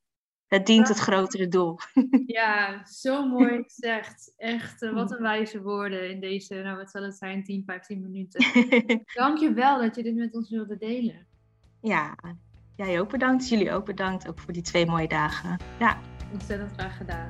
Het 0.53 0.67
dient 0.67 0.89
het 0.89 0.99
grotere 0.99 1.49
doel. 1.49 1.79
Ja, 2.27 2.87
zo 2.87 3.27
mooi 3.27 3.63
gezegd. 3.69 4.35
Echt, 4.37 4.83
uh, 4.83 4.95
wat 4.95 5.11
een 5.11 5.23
wijze 5.23 5.63
woorden 5.63 6.11
in 6.11 6.21
deze, 6.21 6.55
nou 6.55 6.77
wat 6.77 6.91
zal 6.91 7.03
het 7.03 7.15
zijn, 7.15 7.45
10, 7.45 7.63
15 7.67 8.01
minuten. 8.03 8.45
Dank 9.15 9.39
je 9.39 9.53
wel 9.53 9.81
dat 9.81 9.97
je 9.97 10.03
dit 10.03 10.15
met 10.15 10.35
ons 10.35 10.51
wilde 10.51 10.77
delen. 10.77 11.27
Ja, 11.81 12.15
jij 12.77 13.01
ook 13.01 13.11
bedankt. 13.11 13.49
Jullie 13.49 13.73
ook 13.73 13.85
bedankt, 13.85 14.29
ook 14.29 14.39
voor 14.39 14.53
die 14.53 14.63
twee 14.63 14.87
mooie 14.87 15.09
dagen. 15.09 15.57
Ja. 15.79 15.99
Ontzettend 16.33 16.71
graag 16.77 16.97
gedaan. 16.97 17.29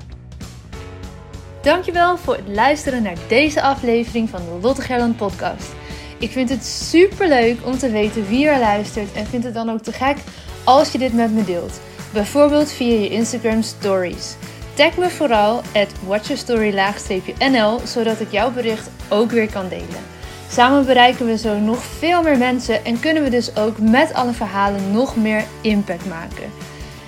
Dankjewel 1.62 2.16
voor 2.16 2.36
het 2.36 2.48
luisteren 2.48 3.02
naar 3.02 3.18
deze 3.28 3.62
aflevering 3.62 4.28
van 4.28 4.40
de 4.40 4.58
Lotte 4.62 4.82
Gerland 4.82 5.16
podcast. 5.16 5.74
Ik 6.18 6.30
vind 6.30 6.48
het 6.48 6.64
super 6.64 7.28
leuk 7.28 7.66
om 7.66 7.78
te 7.78 7.90
weten 7.90 8.26
wie 8.28 8.48
er 8.48 8.58
luistert 8.58 9.12
en 9.12 9.26
vind 9.26 9.44
het 9.44 9.54
dan 9.54 9.70
ook 9.70 9.82
te 9.82 9.92
gek 9.92 10.16
als 10.64 10.92
je 10.92 10.98
dit 10.98 11.12
met 11.12 11.32
me 11.32 11.44
deelt. 11.44 11.91
Bijvoorbeeld 12.12 12.72
via 12.72 12.98
je 12.98 13.08
Instagram 13.08 13.62
stories. 13.62 14.34
Tag 14.74 14.96
me 14.96 15.10
vooral 15.10 15.56
at 15.56 15.88
watchyourstory-nl 16.06 17.80
zodat 17.84 18.20
ik 18.20 18.30
jouw 18.30 18.50
bericht 18.50 18.90
ook 19.08 19.30
weer 19.30 19.50
kan 19.52 19.68
delen. 19.68 20.10
Samen 20.50 20.86
bereiken 20.86 21.26
we 21.26 21.38
zo 21.38 21.58
nog 21.58 21.82
veel 21.82 22.22
meer 22.22 22.38
mensen 22.38 22.84
en 22.84 23.00
kunnen 23.00 23.22
we 23.22 23.30
dus 23.30 23.56
ook 23.56 23.78
met 23.78 24.14
alle 24.14 24.32
verhalen 24.32 24.92
nog 24.92 25.16
meer 25.16 25.44
impact 25.60 26.06
maken. 26.06 26.50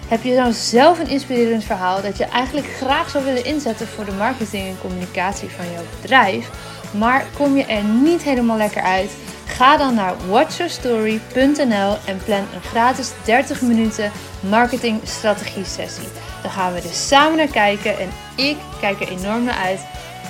Heb 0.09 0.23
je 0.23 0.35
nou 0.35 0.53
zelf 0.53 0.99
een 0.99 1.09
inspirerend 1.09 1.65
verhaal 1.65 2.03
dat 2.03 2.17
je 2.17 2.25
eigenlijk 2.25 2.67
graag 2.67 3.11
zou 3.11 3.25
willen 3.25 3.45
inzetten 3.45 3.87
voor 3.87 4.05
de 4.05 4.13
marketing 4.13 4.67
en 4.69 4.79
communicatie 4.81 5.49
van 5.49 5.65
jouw 5.73 5.85
bedrijf, 6.01 6.51
maar 6.99 7.27
kom 7.37 7.57
je 7.57 7.65
er 7.65 7.85
niet 7.85 8.23
helemaal 8.23 8.57
lekker 8.57 8.83
uit? 8.83 9.11
Ga 9.47 9.77
dan 9.77 9.95
naar 9.95 10.15
watchyourstory.nl 10.29 11.97
en 12.07 12.19
plan 12.25 12.47
een 12.55 12.63
gratis 12.63 13.13
30 13.25 13.63
minuten 13.63 14.13
marketing 14.41 15.01
strategie 15.05 15.65
sessie. 15.65 16.09
Dan 16.43 16.51
gaan 16.51 16.73
we 16.73 16.81
er 16.81 16.95
samen 16.95 17.37
naar 17.37 17.47
kijken 17.47 17.99
en 17.99 18.09
ik 18.37 18.57
kijk 18.81 19.01
er 19.01 19.09
enorm 19.09 19.45
naar 19.45 19.59
uit 19.59 19.81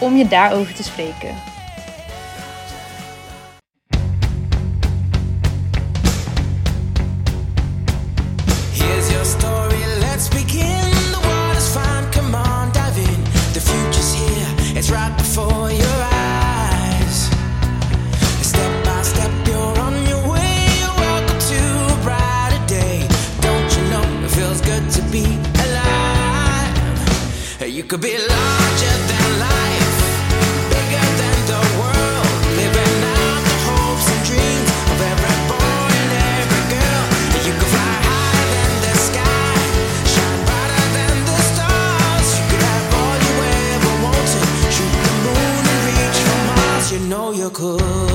om 0.00 0.16
je 0.16 0.28
daarover 0.28 0.74
te 0.74 0.82
spreken. 0.82 1.53
Could. 47.54 48.13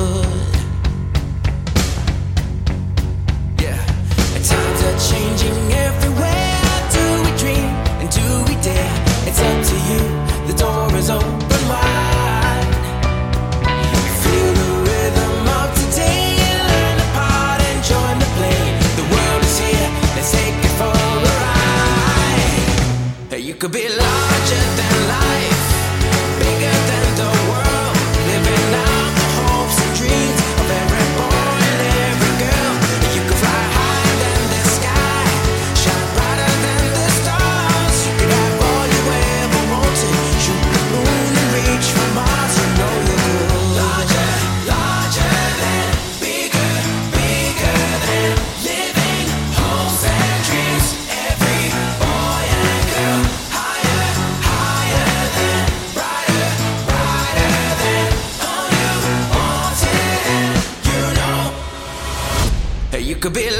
Could 63.29 63.35
be 63.35 63.58